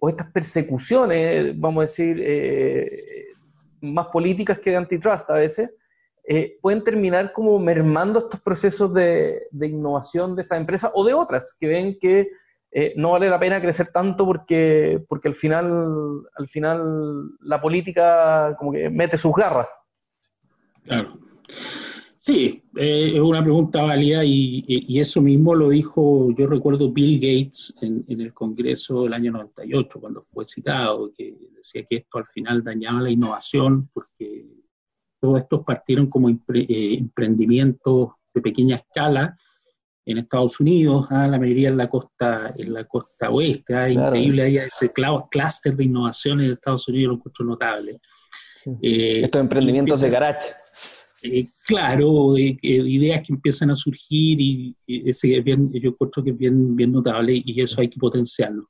o 0.00 0.08
estas 0.08 0.30
persecuciones, 0.32 1.58
vamos 1.58 1.78
a 1.78 1.82
decir, 1.82 3.26
más 3.80 4.06
políticas 4.08 4.58
que 4.58 4.70
de 4.70 4.76
antitrust 4.76 5.30
a 5.30 5.34
veces, 5.34 5.70
eh, 6.30 6.58
pueden 6.60 6.84
terminar 6.84 7.32
como 7.32 7.58
mermando 7.58 8.18
estos 8.18 8.40
procesos 8.42 8.92
de, 8.92 9.48
innovación 9.62 10.36
de 10.36 10.42
esa 10.42 10.58
empresa 10.58 10.90
o 10.92 11.02
de 11.02 11.14
otras 11.14 11.56
que 11.58 11.66
ven 11.66 11.98
que 11.98 12.28
eh, 12.70 12.92
no 12.96 13.12
vale 13.12 13.30
la 13.30 13.38
pena 13.38 13.62
crecer 13.62 13.88
tanto 13.90 14.26
porque, 14.26 15.02
porque 15.08 15.28
al, 15.28 15.34
final, 15.34 16.20
al 16.36 16.48
final 16.48 17.30
la 17.40 17.58
política 17.62 18.54
como 18.58 18.72
que 18.72 18.90
mete 18.90 19.16
sus 19.16 19.34
garras. 19.34 19.68
Claro. 20.88 21.18
Sí, 22.16 22.64
eh, 22.76 23.12
es 23.14 23.20
una 23.20 23.42
pregunta 23.42 23.82
válida 23.82 24.24
y, 24.24 24.98
eso 24.98 25.20
mismo 25.22 25.54
lo 25.54 25.68
dijo, 25.68 26.34
yo 26.36 26.46
recuerdo 26.46 26.92
Bill 26.92 27.16
Gates 27.20 27.74
en, 27.80 28.04
en, 28.08 28.20
el 28.20 28.34
Congreso 28.34 29.04
del 29.04 29.12
año 29.12 29.32
98, 29.32 30.00
cuando 30.00 30.22
fue 30.22 30.44
citado, 30.44 31.12
que 31.16 31.36
decía 31.54 31.84
que 31.84 31.96
esto 31.96 32.18
al 32.18 32.26
final 32.26 32.64
dañaba 32.64 33.02
la 33.02 33.10
innovación 33.10 33.88
porque 33.92 34.46
todos 35.20 35.38
estos 35.38 35.64
partieron 35.64 36.08
como 36.08 36.28
eh, 36.28 36.36
emprendimientos 36.98 38.10
de 38.34 38.40
pequeña 38.40 38.76
escala 38.76 39.36
en 40.08 40.16
Estados 40.16 40.58
Unidos, 40.58 41.06
ah, 41.10 41.26
la 41.26 41.38
mayoría 41.38 41.68
en 41.68 41.76
la 41.76 41.86
costa, 41.86 42.50
en 42.56 42.72
la 42.72 42.84
costa 42.84 43.28
oeste. 43.28 43.74
Ah, 43.74 43.90
Increíble, 43.90 44.42
ahí 44.42 44.56
ese 44.56 44.90
clúster 44.90 45.76
de 45.76 45.84
innovación 45.84 46.40
en 46.40 46.52
Estados 46.52 46.88
Unidos, 46.88 47.10
lo 47.10 47.16
encuentro 47.16 47.44
notable. 47.44 48.00
Eh, 48.80 49.20
estos 49.24 49.40
emprendimientos 49.40 50.00
de 50.00 50.08
garage. 50.08 50.48
Eh, 51.22 51.46
claro, 51.66 52.38
ideas 52.38 53.20
que 53.26 53.34
empiezan 53.34 53.70
a 53.70 53.74
surgir 53.74 54.40
y, 54.40 54.74
ese 54.86 55.40
bien, 55.42 55.70
yo 55.74 55.90
encuentro 55.90 56.24
que 56.24 56.30
es 56.30 56.38
bien, 56.38 56.74
bien 56.74 56.90
notable 56.90 57.42
y 57.44 57.60
eso 57.60 57.82
hay 57.82 57.88
que 57.88 57.98
potenciarlo. 57.98 58.66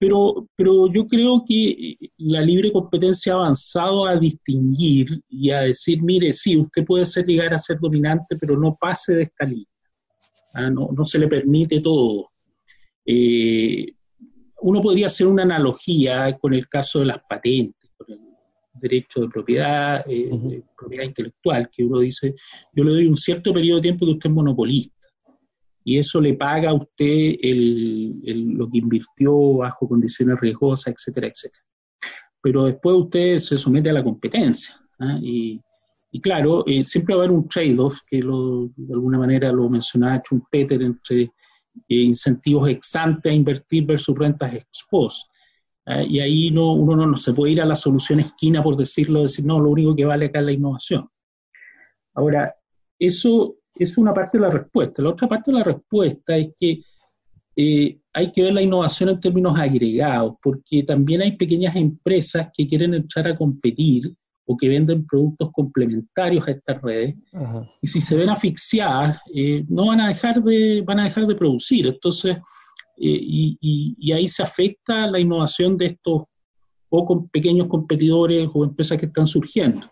Pero, 0.00 0.48
pero 0.56 0.92
yo 0.92 1.06
creo 1.06 1.44
que 1.46 1.68
eh, 1.70 1.96
la 2.18 2.40
libre 2.40 2.72
competencia 2.72 3.34
ha 3.34 3.36
avanzado 3.36 4.06
a 4.06 4.16
distinguir 4.16 5.22
y 5.28 5.50
a 5.50 5.60
decir, 5.60 6.02
mire, 6.02 6.32
sí, 6.32 6.56
usted 6.56 6.84
puede 6.84 7.04
ser 7.04 7.26
llegar 7.26 7.54
a 7.54 7.60
ser 7.60 7.78
dominante, 7.78 8.36
pero 8.40 8.58
no 8.58 8.76
pase 8.76 9.14
de 9.14 9.22
esta 9.22 9.46
línea. 9.46 9.68
¿Ah? 10.54 10.70
no, 10.70 10.90
no, 10.96 11.04
se 11.04 11.18
le 11.18 11.28
permite 11.28 11.80
todo. 11.80 12.30
Eh, 13.04 13.92
uno 14.62 14.80
podría 14.80 15.06
hacer 15.06 15.26
una 15.26 15.42
analogía 15.42 16.36
con 16.38 16.54
el 16.54 16.68
caso 16.68 17.00
de 17.00 17.06
las 17.06 17.18
patentes, 17.28 17.90
con 17.96 18.10
el 18.10 18.20
derecho 18.74 19.20
de 19.20 19.28
propiedad, 19.28 20.04
eh, 20.08 20.30
de 20.30 20.62
propiedad 20.76 21.04
intelectual, 21.04 21.68
que 21.70 21.84
uno 21.84 22.00
dice, 22.00 22.34
yo 22.72 22.84
le 22.84 22.92
doy 22.92 23.06
un 23.06 23.16
cierto 23.16 23.52
periodo 23.52 23.76
de 23.78 23.82
tiempo 23.82 24.06
que 24.06 24.12
usted 24.12 24.30
es 24.30 24.34
monopolista 24.34 24.94
y 25.84 25.98
eso 25.98 26.20
le 26.20 26.34
paga 26.34 26.70
a 26.70 26.74
usted 26.74 27.36
lo 27.42 28.70
que 28.70 28.78
invirtió 28.78 29.56
bajo 29.58 29.86
condiciones 29.86 30.40
riesgosas, 30.40 30.94
etcétera, 30.94 31.28
etcétera. 31.28 31.62
Pero 32.40 32.64
después 32.64 32.96
usted 32.96 33.38
se 33.38 33.58
somete 33.58 33.90
a 33.90 33.92
la 33.92 34.02
competencia. 34.02 34.74
¿ah? 34.98 35.18
Y, 35.22 35.60
claro, 36.20 36.64
eh, 36.66 36.84
siempre 36.84 37.14
va 37.14 37.22
a 37.22 37.24
haber 37.24 37.36
un 37.36 37.48
trade-off, 37.48 37.98
que 38.06 38.18
de 38.18 38.94
alguna 38.94 39.18
manera 39.18 39.50
lo 39.50 39.68
mencionaba 39.68 40.22
Schumpeter, 40.24 40.82
entre 40.82 41.22
eh, 41.22 41.30
incentivos 41.88 42.68
ex 42.68 42.94
ante 42.94 43.30
a 43.30 43.32
invertir 43.32 43.84
versus 43.84 44.16
rentas 44.16 44.54
ex 44.54 44.86
post. 44.90 45.26
¿ah? 45.86 46.02
Y 46.02 46.20
ahí 46.20 46.50
no, 46.50 46.72
uno 46.72 46.96
no, 46.96 47.06
no, 47.06 47.16
se 47.16 47.32
puede 47.32 47.52
ir 47.52 47.60
a 47.60 47.66
la 47.66 47.74
solución 47.74 48.20
esquina 48.20 48.62
por 48.62 48.76
decirlo, 48.76 49.22
decir, 49.22 49.44
no, 49.44 49.58
lo 49.58 49.70
único 49.70 49.96
que 49.96 50.04
vale 50.04 50.26
acá 50.26 50.38
es 50.38 50.44
la 50.44 50.52
innovación. 50.52 51.08
Ahora, 52.14 52.54
eso 52.98 53.56
es 53.74 53.98
una 53.98 54.14
parte 54.14 54.38
de 54.38 54.42
la 54.42 54.50
respuesta. 54.50 55.02
La 55.02 55.10
otra 55.10 55.28
parte 55.28 55.50
de 55.50 55.58
la 55.58 55.64
respuesta 55.64 56.36
es 56.36 56.50
que 56.56 56.80
eh, 57.56 57.98
hay 58.12 58.32
que 58.32 58.42
ver 58.42 58.52
la 58.52 58.62
innovación 58.62 59.08
en 59.10 59.20
términos 59.20 59.58
agregados, 59.58 60.34
porque 60.42 60.82
también 60.82 61.22
hay 61.22 61.36
pequeñas 61.36 61.74
empresas 61.76 62.48
que 62.52 62.66
quieren 62.66 62.94
entrar 62.94 63.26
a 63.26 63.36
competir 63.36 64.14
o 64.46 64.56
que 64.56 64.68
venden 64.68 65.06
productos 65.06 65.50
complementarios 65.52 66.46
a 66.46 66.50
estas 66.50 66.80
redes, 66.82 67.14
y 67.80 67.86
si 67.86 68.00
se 68.00 68.16
ven 68.16 68.28
asfixiadas, 68.28 69.18
eh, 69.34 69.64
no 69.68 69.86
van 69.86 70.00
a 70.00 70.08
dejar 70.08 70.42
de, 70.42 70.82
van 70.86 71.00
a 71.00 71.04
dejar 71.04 71.26
de 71.26 71.34
producir. 71.34 71.86
Entonces, 71.86 72.36
eh, 72.96 73.18
y, 73.20 74.12
ahí 74.12 74.28
se 74.28 74.42
afecta 74.42 75.06
la 75.06 75.18
innovación 75.18 75.76
de 75.76 75.86
estos 75.86 76.24
o 76.90 77.04
con 77.04 77.28
pequeños 77.28 77.66
competidores 77.66 78.48
o 78.52 78.64
empresas 78.64 78.98
que 78.98 79.06
están 79.06 79.26
surgiendo. 79.26 79.90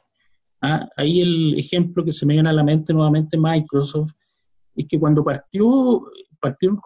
¿ah? 0.61 0.87
Ahí 0.97 1.21
el 1.21 1.59
ejemplo 1.59 2.05
que 2.05 2.13
se 2.13 2.27
me 2.27 2.35
viene 2.35 2.51
a 2.51 2.53
la 2.53 2.63
mente 2.63 2.93
nuevamente 2.93 3.37
Microsoft 3.37 4.13
es 4.77 4.87
que 4.87 5.01
cuando 5.01 5.25
partió, 5.25 6.05
partieron 6.41 6.79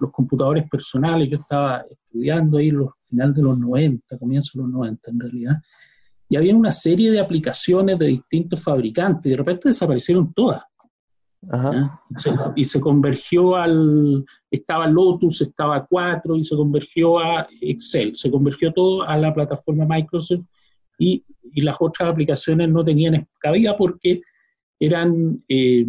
los 0.00 0.10
computadores 0.10 0.68
personales, 0.68 1.30
yo 1.30 1.38
estaba 1.38 1.84
estudiando 1.88 2.58
ahí 2.58 2.70
los 2.70 2.90
finales 3.08 3.36
de 3.36 3.42
los 3.42 3.58
90, 3.58 4.18
comienzo 4.18 4.50
de 4.54 4.62
los 4.64 4.72
90 4.72 5.10
en 5.10 5.20
realidad, 5.20 5.56
y 6.34 6.36
había 6.36 6.56
una 6.56 6.72
serie 6.72 7.12
de 7.12 7.20
aplicaciones 7.20 7.96
de 7.96 8.06
distintos 8.06 8.60
fabricantes, 8.60 9.26
y 9.26 9.30
de 9.30 9.36
repente 9.36 9.68
desaparecieron 9.68 10.34
todas. 10.34 10.64
Y, 12.56 12.64
se, 12.64 12.80
convergió 12.80 13.54
al, 13.54 14.24
estaba 14.50 14.88
Lotus, 14.88 15.42
estaba 15.42 15.86
4 15.86 16.34
y 16.34 16.42
se 16.42 16.56
convergió 16.56 17.20
a 17.20 17.46
Excel, 17.60 18.16
se 18.16 18.32
convergió 18.32 18.72
todo 18.72 19.04
a 19.04 19.16
la 19.16 19.32
plataforma 19.32 19.86
Microsoft 19.86 20.44
y, 20.98 21.24
y 21.52 21.60
las 21.60 21.76
otras 21.78 22.10
aplicaciones 22.10 22.68
no 22.68 22.84
tenían 22.84 23.28
cabida 23.38 23.76
porque 23.76 24.20
eran, 24.80 25.40
eh, 25.48 25.86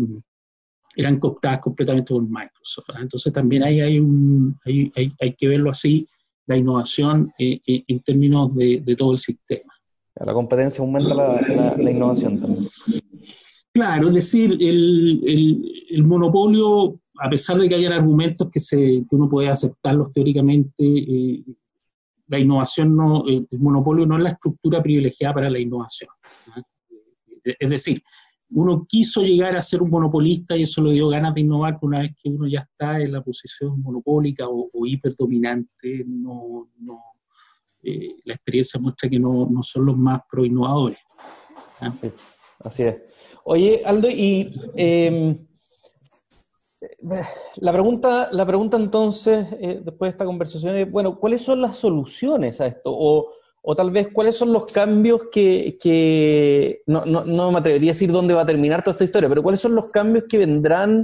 eran 0.95 1.19
cooptadas 1.19 1.59
completamente 1.59 2.13
por 2.13 2.21
Microsoft. 2.21 2.89
Entonces 3.01 3.33
también 3.33 3.63
ahí 3.63 3.81
hay, 3.81 3.97
un, 3.99 4.55
hay, 4.63 4.91
hay, 5.19 5.33
que 5.33 5.47
verlo 5.47 5.71
así, 5.71 6.07
la 6.45 6.55
innovación 6.55 7.33
eh, 7.39 7.61
eh, 7.65 7.83
en 7.87 7.99
términos 8.01 8.53
de, 8.53 8.79
de, 8.83 8.95
todo 8.95 9.13
el 9.13 9.19
sistema. 9.19 9.74
La 10.23 10.33
competencia 10.33 10.81
aumenta 10.81 11.13
la, 11.13 11.91
innovación 11.91 12.39
también. 12.39 12.69
Claro, 13.73 14.07
es 14.07 14.15
decir, 14.15 14.57
el, 14.61 16.03
monopolio, 16.03 16.99
a 17.19 17.29
pesar 17.29 17.57
de 17.57 17.67
que 17.67 17.75
hayan 17.75 17.91
argumentos 17.91 18.49
que, 18.49 18.59
se, 18.59 19.03
uno 19.11 19.27
puede 19.27 19.49
aceptarlos 19.49 20.13
teóricamente, 20.13 20.83
eh, 20.83 21.43
la 22.27 22.39
innovación 22.39 22.95
no, 22.95 23.25
el 23.27 23.47
monopolio 23.59 24.05
no 24.05 24.17
es 24.17 24.23
la 24.23 24.29
estructura 24.29 24.81
privilegiada 24.81 25.33
para 25.35 25.49
la 25.49 25.59
innovación. 25.59 26.09
Es 27.43 27.69
decir, 27.69 28.01
uno 28.49 28.85
quiso 28.87 29.21
llegar 29.21 29.55
a 29.55 29.61
ser 29.61 29.81
un 29.81 29.89
monopolista 29.89 30.55
y 30.55 30.63
eso 30.63 30.81
le 30.81 30.93
dio 30.93 31.09
ganas 31.09 31.33
de 31.33 31.41
innovar, 31.41 31.77
pero 31.79 31.87
una 31.87 31.99
vez 31.99 32.15
que 32.21 32.29
uno 32.29 32.47
ya 32.47 32.61
está 32.61 32.99
en 33.01 33.11
la 33.11 33.21
posición 33.21 33.81
monopólica 33.81 34.45
o, 34.47 34.69
hiperdominante, 34.85 36.03
no, 36.07 36.69
eh, 37.85 38.15
la 38.25 38.33
experiencia 38.33 38.79
muestra 38.79 39.09
que 39.09 39.19
no, 39.19 39.47
son 39.61 39.85
los 39.85 39.97
más 39.97 40.21
pro 40.29 40.43
innovadores. 40.43 40.97
así 42.59 42.83
es. 42.83 42.95
Oye, 43.43 43.83
Aldo, 43.85 44.09
y 44.09 44.53
em, 44.75 45.37
la, 47.57 47.71
pregunta, 47.71 48.29
la 48.31 48.45
pregunta 48.45 48.77
entonces, 48.77 49.45
eh, 49.59 49.81
después 49.83 50.09
de 50.09 50.15
esta 50.15 50.25
conversación, 50.25 50.75
es, 50.75 50.91
bueno, 50.91 51.19
¿cuáles 51.19 51.43
son 51.43 51.61
las 51.61 51.77
soluciones 51.77 52.59
a 52.59 52.65
esto? 52.65 52.91
O, 52.91 53.75
tal 53.75 53.91
vez, 53.91 54.09
¿cuáles 54.11 54.35
son 54.35 54.51
los 54.51 54.71
cambios 54.71 55.27
que, 55.31 56.81
no, 56.87 57.05
no, 57.05 57.51
me 57.51 57.59
atrevería 57.59 57.91
a 57.91 57.93
decir 57.93 58.11
dónde 58.11 58.33
va 58.33 58.41
a 58.41 58.47
terminar 58.47 58.83
toda 58.83 58.93
esta 58.93 59.03
historia, 59.03 59.29
pero 59.29 59.43
cuáles 59.43 59.61
son 59.61 59.75
los 59.75 59.91
cambios 59.91 60.25
que 60.27 60.39
vendrán 60.39 61.03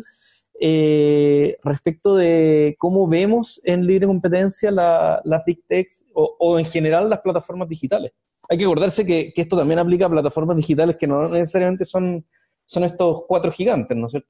eh, 0.61 1.57
respecto 1.63 2.15
de 2.15 2.75
cómo 2.77 3.07
vemos 3.07 3.59
en 3.65 3.85
libre 3.85 4.07
competencia 4.07 4.71
las 4.71 5.45
Big 5.45 5.63
Techs 5.67 6.05
o, 6.13 6.35
o 6.39 6.59
en 6.59 6.65
general 6.65 7.09
las 7.09 7.19
plataformas 7.19 7.67
digitales? 7.67 8.13
hay 8.51 8.57
que 8.57 8.65
acordarse 8.65 9.05
que, 9.05 9.33
esto 9.33 9.57
también 9.57 9.79
aplica 9.79 10.05
a 10.05 10.09
plataformas 10.09 10.57
digitales 10.57 10.97
que 10.99 11.07
no 11.07 11.29
necesariamente 11.29 11.85
son, 11.85 12.25
son 12.65 12.83
estos 12.83 13.23
cuatro 13.25 13.49
gigantes, 13.49 13.95
¿no 13.97 14.07
es 14.07 14.11
cierto? 14.11 14.29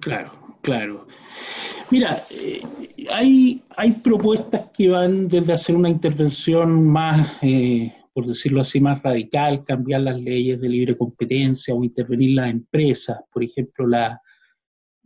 Claro, 0.00 0.32
claro. 0.60 1.06
Mira, 1.90 2.24
eh, 2.30 2.62
hay, 3.12 3.62
hay 3.76 3.92
propuestas 3.92 4.70
que 4.76 4.88
van 4.88 5.28
desde 5.28 5.52
hacer 5.52 5.76
una 5.76 5.88
intervención 5.88 6.90
más, 6.90 7.38
eh, 7.42 7.92
por 8.12 8.26
decirlo 8.26 8.62
así, 8.62 8.80
más 8.80 9.00
radical, 9.02 9.64
cambiar 9.64 10.00
las 10.00 10.20
leyes 10.20 10.60
de 10.60 10.68
libre 10.68 10.96
competencia 10.96 11.74
o 11.74 11.84
intervenir 11.84 12.30
las 12.30 12.50
empresas. 12.50 13.18
Por 13.32 13.44
ejemplo, 13.44 13.86
la, 13.86 14.20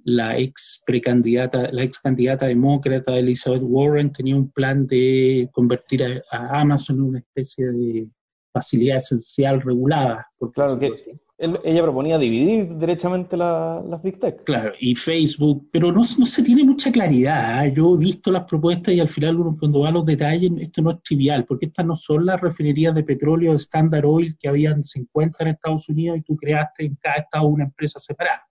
la 0.08 0.38
ex 0.38 0.82
precandidata, 0.86 1.70
la 1.70 1.82
ex 1.82 1.98
candidata 1.98 2.46
demócrata 2.46 3.18
Elizabeth 3.18 3.62
Warren 3.62 4.10
tenía 4.10 4.36
un 4.36 4.50
plan 4.50 4.86
de 4.86 5.50
convertir 5.52 6.02
a 6.02 6.60
Amazon 6.60 6.96
en 6.96 7.02
una 7.02 7.18
especie 7.18 7.66
de 7.66 8.08
facilidad 8.50 8.96
esencial 8.96 9.60
regulada. 9.60 10.26
claro 10.54 10.78
que 10.78 10.94
ella 11.40 11.82
proponía 11.82 12.18
dividir 12.18 12.74
derechamente 12.74 13.36
las 13.36 14.02
Big 14.02 14.18
Tech. 14.18 14.42
Claro, 14.44 14.72
y 14.80 14.96
Facebook, 14.96 15.68
pero 15.70 15.92
no, 15.92 16.00
no 16.00 16.26
se 16.26 16.42
tiene 16.42 16.64
mucha 16.64 16.90
claridad. 16.90 17.64
¿eh? 17.64 17.72
Yo 17.76 17.94
he 17.94 17.98
visto 17.98 18.32
las 18.32 18.44
propuestas 18.44 18.94
y 18.94 19.00
al 19.00 19.08
final 19.08 19.36
uno 19.36 19.56
cuando 19.56 19.80
va 19.80 19.90
a 19.90 19.92
los 19.92 20.06
detalles, 20.06 20.50
esto 20.58 20.82
no 20.82 20.92
es 20.92 21.02
trivial, 21.02 21.44
porque 21.44 21.66
estas 21.66 21.86
no 21.86 21.94
son 21.94 22.26
las 22.26 22.40
refinerías 22.40 22.94
de 22.94 23.04
petróleo 23.04 23.52
de 23.52 23.58
Standard 23.58 24.06
Oil 24.06 24.36
que 24.36 24.48
habían 24.48 24.82
50 24.82 25.44
en 25.44 25.50
Estados 25.50 25.88
Unidos 25.88 26.18
y 26.18 26.22
tú 26.22 26.34
creaste 26.34 26.86
en 26.86 26.96
cada 26.96 27.18
estado 27.18 27.46
una 27.46 27.64
empresa 27.64 28.00
separada. 28.00 28.42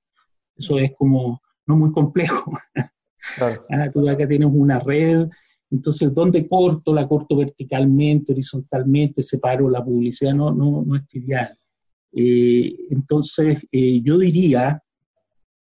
Eso 0.55 0.77
es 0.77 0.93
como 0.97 1.41
no 1.67 1.75
muy 1.75 1.91
complejo. 1.91 2.51
Claro. 3.35 3.65
Ah, 3.69 3.89
tú 3.91 4.07
acá 4.07 4.25
tienes 4.25 4.49
una 4.49 4.79
red 4.79 5.27
entonces, 5.69 6.13
¿dónde 6.13 6.47
corto? 6.47 6.93
La 6.93 7.07
corto 7.07 7.35
verticalmente, 7.35 8.31
horizontalmente, 8.31 9.21
separo 9.21 9.69
la 9.69 9.83
publicidad, 9.83 10.33
no, 10.33 10.51
no, 10.51 10.83
no 10.85 10.95
es 10.95 11.07
trivial. 11.07 11.49
Eh, 12.13 12.73
entonces, 12.89 13.67
eh, 13.71 14.01
yo 14.01 14.17
diría 14.17 14.81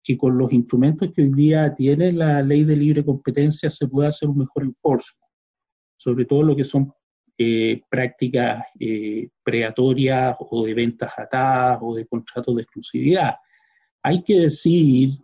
que 0.02 0.16
con 0.16 0.36
los 0.36 0.52
instrumentos 0.52 1.10
que 1.12 1.22
hoy 1.22 1.32
día 1.32 1.74
tiene 1.74 2.12
la 2.12 2.42
ley 2.42 2.64
de 2.64 2.76
libre 2.76 3.04
competencia 3.04 3.70
se 3.70 3.88
puede 3.88 4.08
hacer 4.08 4.28
un 4.28 4.38
mejor 4.38 4.64
enforcement, 4.64 5.24
sobre 5.96 6.26
todo 6.26 6.42
lo 6.42 6.54
que 6.54 6.62
son 6.62 6.92
eh, 7.38 7.82
prácticas 7.90 8.62
predatorias 9.42 10.36
o 10.38 10.64
de 10.64 10.74
ventas 10.74 11.12
atadas 11.16 11.78
o 11.82 11.94
de 11.94 12.06
contratos 12.06 12.54
de 12.54 12.62
exclusividad. 12.62 13.34
Hay 14.02 14.22
que 14.22 14.40
decir 14.40 15.18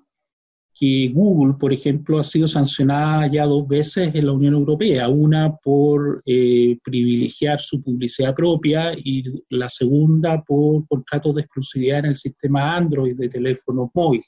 que 0.74 1.10
Google, 1.14 1.54
por 1.58 1.72
ejemplo, 1.72 2.18
ha 2.18 2.22
sido 2.22 2.48
sancionada 2.48 3.26
ya 3.30 3.44
dos 3.44 3.68
veces 3.68 4.14
en 4.14 4.26
la 4.26 4.32
Unión 4.32 4.54
Europea, 4.54 5.08
una 5.08 5.54
por 5.56 6.22
eh, 6.24 6.78
privilegiar 6.82 7.60
su 7.60 7.82
publicidad 7.82 8.34
propia 8.34 8.92
y 8.96 9.22
la 9.50 9.68
segunda 9.68 10.42
por 10.42 10.86
contratos 10.88 11.34
de 11.34 11.42
exclusividad 11.42 12.00
en 12.00 12.06
el 12.06 12.16
sistema 12.16 12.76
Android 12.76 13.16
de 13.16 13.28
teléfonos 13.28 13.90
móviles. 13.94 14.26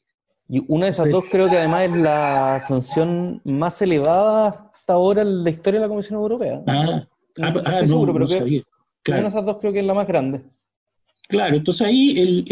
Y 0.49 0.63
una 0.69 0.87
de 0.87 0.91
esas 0.91 1.09
dos 1.09 1.25
creo 1.31 1.49
que 1.49 1.57
además 1.57 1.85
es 1.85 1.97
la 1.97 2.61
sanción 2.61 3.41
más 3.45 3.81
elevada 3.81 4.49
hasta 4.49 4.93
ahora 4.93 5.23
en 5.23 5.43
la 5.43 5.51
historia 5.51 5.81
de 5.81 5.87
la 5.87 5.89
Comisión 5.89 6.21
Europea. 6.21 6.63
Ah, 6.67 7.07
ah, 7.41 7.55
ah 7.65 7.81
no, 7.81 7.87
seguro, 7.87 8.13
pero 8.13 8.27
una 8.27 9.23
de 9.23 9.29
esas 9.29 9.45
dos 9.45 9.59
creo 9.59 9.73
que 9.73 9.81
es 9.81 9.87
la 9.87 9.95
más 9.95 10.07
grande. 10.07 10.43
Claro, 11.29 11.57
entonces 11.57 11.87
ahí 11.87 12.19
el, 12.19 12.45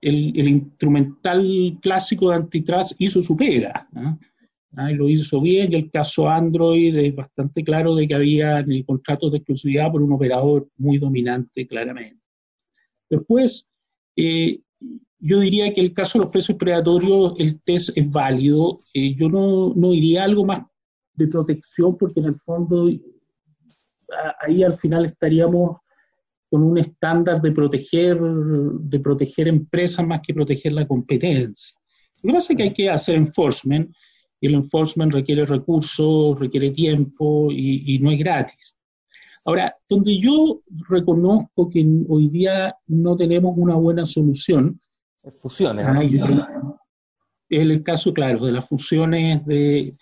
el, 0.00 0.48
instrumental 0.48 1.78
clásico 1.82 2.30
de 2.30 2.36
antitrust 2.36 2.92
hizo 3.00 3.20
su 3.20 3.36
pega. 3.36 3.88
¿ah? 3.94 4.18
Y 4.90 4.94
lo 4.94 5.08
hizo 5.08 5.40
bien, 5.40 5.72
y 5.72 5.76
el 5.76 5.90
caso 5.90 6.28
Android 6.28 6.94
es 6.96 7.14
bastante 7.14 7.64
claro 7.64 7.96
de 7.96 8.06
que 8.06 8.14
había 8.14 8.60
en 8.60 8.70
el 8.70 8.84
contrato 8.84 9.28
de 9.30 9.38
exclusividad 9.38 9.90
por 9.90 10.02
un 10.02 10.12
operador 10.12 10.68
muy 10.76 10.98
dominante, 10.98 11.66
claramente. 11.66 12.22
Después, 13.10 13.74
eh, 14.14 14.60
yo 15.18 15.40
diría 15.40 15.72
que 15.72 15.80
el 15.80 15.92
caso 15.92 16.18
de 16.18 16.24
los 16.24 16.32
precios 16.32 16.56
predatorios, 16.56 17.34
el 17.40 17.60
test 17.62 17.96
es 17.96 18.08
válido. 18.10 18.76
Eh, 18.94 19.16
yo 19.16 19.28
no, 19.28 19.72
no 19.74 19.92
iría 19.92 20.22
algo 20.22 20.44
más 20.44 20.64
de 21.14 21.26
protección, 21.26 21.96
porque 21.98 22.20
en 22.20 22.26
el 22.26 22.36
fondo 22.36 22.88
ahí 24.40 24.62
al 24.62 24.76
final 24.76 25.04
estaríamos 25.04 25.78
con 26.50 26.62
un 26.62 26.78
estándar 26.78 27.40
de 27.40 27.52
proteger, 27.52 28.18
de 28.20 29.00
proteger 29.00 29.48
empresas 29.48 30.06
más 30.06 30.20
que 30.20 30.34
proteger 30.34 30.72
la 30.72 30.86
competencia. 30.86 31.76
Lo 32.22 32.28
que 32.28 32.34
pasa 32.34 32.52
es 32.52 32.56
que 32.56 32.62
hay 32.62 32.72
que 32.72 32.90
hacer 32.90 33.16
enforcement, 33.16 33.90
y 34.40 34.46
el 34.46 34.54
enforcement 34.54 35.12
requiere 35.12 35.44
recursos, 35.44 36.38
requiere 36.38 36.70
tiempo 36.70 37.48
y, 37.50 37.98
no 38.00 38.10
es 38.10 38.18
gratis. 38.18 38.76
Ahora, 39.44 39.74
donde 39.88 40.18
yo 40.18 40.62
reconozco 40.88 41.68
que 41.70 41.84
hoy 42.08 42.28
día 42.28 42.74
no 42.86 43.16
tenemos 43.16 43.54
una 43.56 43.74
buena 43.74 44.06
solución. 44.06 44.78
Fusiones. 45.36 45.86
Es 47.48 47.60
el 47.60 47.82
caso, 47.82 48.12
claro, 48.12 48.44
de 48.44 48.52
las 48.52 48.68
fusiones 48.68 49.44
de, 49.46 49.92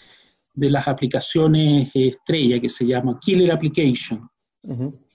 de 0.54 0.70
las 0.70 0.88
aplicaciones 0.88 1.90
estrella 1.94 2.61
que 2.61 2.68
se 2.68 2.85
llama 2.85 3.18
Killer 3.20 3.52
Application. 3.52 4.28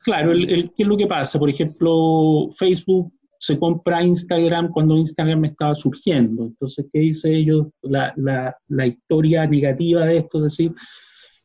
Claro, 0.03 0.33
¿qué 0.33 0.71
es 0.77 0.87
lo 0.87 0.97
que 0.97 1.07
pasa? 1.07 1.37
Por 1.37 1.49
ejemplo, 1.49 2.49
Facebook 2.57 3.13
se 3.37 3.57
compra 3.57 4.03
Instagram 4.03 4.71
cuando 4.71 4.97
Instagram 4.97 5.45
estaba 5.45 5.75
surgiendo. 5.75 6.45
Entonces, 6.45 6.85
¿qué 6.91 6.99
dice 6.99 7.33
ellos? 7.33 7.69
La, 7.81 8.13
la, 8.15 8.87
historia 8.87 9.45
negativa 9.47 10.05
de 10.05 10.17
esto, 10.17 10.37
es 10.39 10.43
decir, 10.55 10.73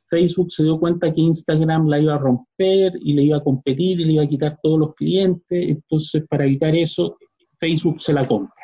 Facebook 0.09 0.51
se 0.51 0.62
dio 0.62 0.79
cuenta 0.79 1.12
que 1.12 1.21
Instagram 1.21 1.88
la 1.88 1.99
iba 1.99 2.14
a 2.14 2.19
romper 2.19 2.92
y 3.01 3.14
le 3.14 3.23
iba 3.25 3.38
a 3.38 3.42
competir 3.42 4.01
y 4.01 4.05
le 4.05 4.12
iba 4.12 4.25
a 4.25 4.29
quitar 4.29 4.59
todos 4.62 4.79
los 4.79 4.95
clientes. 4.95 5.69
Entonces, 5.69 6.25
para 6.29 6.45
evitar 6.45 6.75
eso, 6.75 7.16
Facebook 7.59 8.01
se 8.01 8.12
la 8.12 8.27
compra 8.27 8.55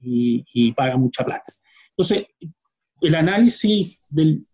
y, 0.00 0.44
y 0.52 0.72
paga 0.72 0.96
mucha 0.96 1.24
plata. 1.24 1.52
Entonces, 1.90 2.26
el 3.00 3.14
análisis 3.14 3.98
del 4.12 4.46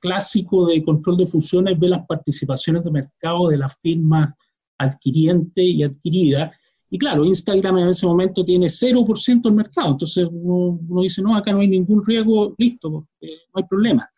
clásico 0.00 0.66
de 0.66 0.82
control 0.82 1.16
de 1.16 1.26
fusiones 1.26 1.78
ve 1.78 1.88
las 1.88 2.06
participaciones 2.06 2.84
de 2.84 2.90
mercado 2.90 3.48
de 3.48 3.58
la 3.58 3.68
firma 3.68 4.36
adquiriente 4.78 5.62
y 5.62 5.82
adquirida. 5.82 6.50
Y 6.90 6.98
claro, 6.98 7.24
Instagram 7.24 7.78
en 7.78 7.88
ese 7.88 8.06
momento 8.06 8.44
tiene 8.44 8.66
0% 8.66 9.42
del 9.42 9.52
mercado, 9.52 9.92
entonces 9.92 10.28
uno, 10.30 11.02
dice, 11.02 11.22
no, 11.22 11.36
acá 11.36 11.52
no 11.52 11.60
hay 11.60 11.68
ningún 11.68 12.04
riesgo, 12.04 12.54
listo, 12.58 12.90
no 12.90 13.06
hay 13.54 13.64
problema. 13.68 14.10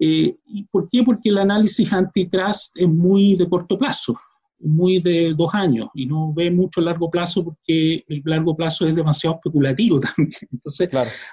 Eh, 0.00 0.36
¿Y 0.46 0.64
por 0.64 0.88
qué? 0.88 1.02
Porque 1.02 1.28
el 1.28 1.38
análisis 1.38 1.92
antitrust 1.92 2.76
es 2.76 2.88
muy 2.88 3.36
de 3.36 3.48
corto 3.48 3.78
plazo, 3.78 4.18
muy 4.60 5.00
de 5.00 5.34
dos 5.34 5.54
años, 5.54 5.88
y 5.94 6.06
no 6.06 6.32
ve 6.32 6.50
mucho 6.50 6.80
el 6.80 6.86
largo 6.86 7.10
plazo 7.10 7.44
porque 7.44 8.04
el 8.08 8.22
largo 8.24 8.56
plazo 8.56 8.86
es 8.86 8.94
demasiado 8.94 9.36
especulativo 9.36 10.00
también. 10.16 10.48
Entonces, 10.52 10.90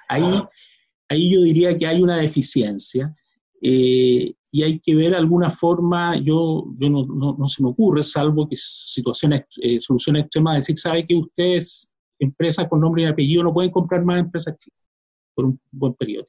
ahí, 0.08 0.42
ahí 1.10 1.34
yo 1.34 1.42
diría 1.42 1.78
que 1.78 1.88
hay 1.88 2.02
una 2.02 2.18
deficiencia. 2.18 3.16
Eh, 3.62 4.34
y 4.52 4.64
hay 4.64 4.80
que 4.80 4.96
ver 4.96 5.14
alguna 5.14 5.50
forma, 5.50 6.16
yo, 6.18 6.66
yo 6.78 6.90
no, 6.90 7.06
no, 7.06 7.48
se 7.48 7.62
me 7.62 7.70
ocurre, 7.70 8.04
salvo 8.04 8.48
que 8.48 8.56
situaciones, 8.56 9.44
eh, 9.62 9.82
soluciones 9.82 10.24
extremas, 10.24 10.56
decir, 10.56 10.78
sabe 10.80 11.06
que 11.06 11.16
ustedes, 11.16 11.92
empresas 12.20 12.68
con 12.70 12.80
nombre 12.80 13.04
y 13.04 13.06
apellido, 13.06 13.44
no 13.44 13.54
pueden 13.54 13.72
comprar 13.72 14.06
más 14.06 14.20
empresas 14.20 14.56
por 15.34 15.46
un 15.46 15.60
buen 15.72 15.94
periodo. 15.96 16.28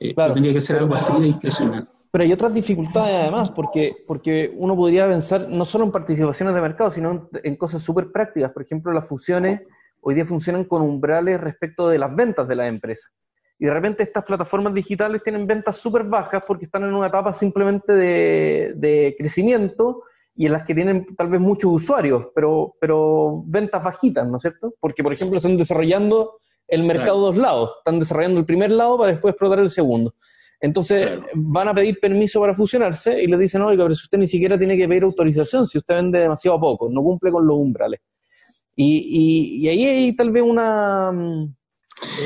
Eh, 0.00 0.12
claro, 0.12 0.32
tendría 0.32 0.54
que 0.54 0.60
ser 0.60 0.78
algo 0.78 0.94
así 0.94 1.12
de 1.20 1.26
discrecional. 1.26 1.88
Pero 2.10 2.24
hay 2.24 2.32
otras 2.32 2.52
dificultades 2.52 3.14
además, 3.14 3.52
porque, 3.52 3.94
porque 4.08 4.52
uno 4.56 4.74
podría 4.74 5.06
pensar 5.06 5.48
no 5.48 5.64
solo 5.64 5.84
en 5.84 5.92
participaciones 5.92 6.54
de 6.54 6.60
mercado, 6.60 6.90
sino 6.90 7.28
en, 7.44 7.56
cosas 7.56 7.82
súper 7.82 8.10
prácticas. 8.10 8.50
Por 8.50 8.62
ejemplo, 8.62 8.92
las 8.92 9.06
fusiones 9.06 9.60
hoy 10.00 10.16
día 10.16 10.24
funcionan 10.24 10.64
con 10.64 10.82
umbrales 10.82 11.40
respecto 11.40 11.88
de 11.88 11.98
las 11.98 12.14
ventas 12.14 12.48
de 12.48 12.56
las 12.56 12.68
empresas. 12.68 13.12
Y 13.60 13.66
de 13.66 13.74
repente 13.74 14.02
estas 14.02 14.24
plataformas 14.24 14.72
digitales 14.72 15.22
tienen 15.22 15.46
ventas 15.46 15.76
súper 15.76 16.04
bajas 16.04 16.42
porque 16.46 16.64
están 16.64 16.82
en 16.84 16.94
una 16.94 17.08
etapa 17.08 17.34
simplemente 17.34 17.92
de, 17.92 18.72
de, 18.74 19.14
crecimiento 19.18 20.04
y 20.34 20.46
en 20.46 20.52
las 20.52 20.64
que 20.64 20.74
tienen 20.74 21.14
tal 21.14 21.28
vez 21.28 21.42
muchos 21.42 21.70
usuarios, 21.70 22.28
pero, 22.34 22.74
pero 22.80 23.42
ventas 23.44 23.84
bajitas, 23.84 24.26
¿no 24.26 24.38
es 24.38 24.40
cierto? 24.40 24.72
Porque, 24.80 25.02
por 25.02 25.12
ejemplo, 25.12 25.36
están 25.36 25.58
desarrollando 25.58 26.38
el 26.68 26.84
mercado 26.84 27.18
dos 27.18 27.36
lados, 27.36 27.72
están 27.80 27.98
desarrollando 27.98 28.40
el 28.40 28.46
primer 28.46 28.70
lado 28.70 28.96
para 28.96 29.12
después 29.12 29.32
explotar 29.32 29.58
el 29.58 29.68
segundo. 29.68 30.14
Entonces 30.58 31.18
van 31.34 31.68
a 31.68 31.74
pedir 31.74 32.00
permiso 32.00 32.40
para 32.40 32.54
fusionarse 32.54 33.22
y 33.22 33.26
les 33.26 33.40
dicen, 33.40 33.60
oiga, 33.60 33.84
pero 33.84 33.94
si 33.94 34.04
usted 34.04 34.16
ni 34.16 34.26
siquiera 34.26 34.56
tiene 34.56 34.78
que 34.78 34.88
pedir 34.88 35.02
autorización, 35.02 35.66
si 35.66 35.76
usted 35.76 35.96
vende 35.96 36.20
demasiado 36.20 36.58
poco, 36.58 36.88
no 36.90 37.02
cumple 37.02 37.30
con 37.30 37.46
los 37.46 37.58
umbrales. 37.58 38.00
Y, 38.74 39.58
y, 39.62 39.68
ahí 39.68 39.84
hay 39.84 40.16
tal 40.16 40.30
vez 40.30 40.42
una, 40.42 41.12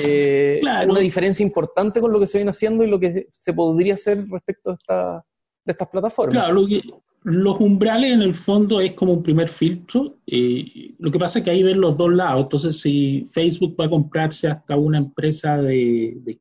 eh, 0.05 0.61
una 0.63 1.01
diferencia 1.01 1.45
importante 1.45 2.01
con 2.01 2.13
lo 2.13 2.21
que 2.21 2.27
se 2.27 2.39
viene 2.39 2.51
haciendo 2.51 2.85
y 2.85 2.89
lo 2.89 3.01
que 3.01 3.29
se 3.33 3.53
podría 3.53 3.95
hacer 3.95 4.27
respecto 4.29 4.71
a 4.71 4.75
esta, 4.75 5.25
de 5.65 5.73
estas 5.73 5.89
plataformas. 5.89 6.35
Claro, 6.35 6.55
lo 6.55 6.67
que, 6.67 6.83
los 7.25 7.59
umbrales 7.59 8.13
en 8.13 8.21
el 8.21 8.35
fondo 8.35 8.83
es 8.83 8.93
como 8.93 9.15
un 9.15 9.23
primer 9.23 9.49
filtro. 9.49 10.19
Eh, 10.27 10.95
lo 10.99 11.11
que 11.11 11.19
pasa 11.19 11.39
es 11.39 11.45
que 11.45 11.51
ahí 11.51 11.63
ven 11.63 11.81
los 11.81 11.97
dos 11.97 12.13
lados. 12.13 12.43
Entonces, 12.43 12.79
si 12.79 13.27
Facebook 13.33 13.75
va 13.81 13.87
a 13.87 13.91
comprarse 13.91 14.47
hasta 14.47 14.77
una 14.77 14.99
empresa 14.99 15.57
de, 15.57 16.19
de, 16.21 16.39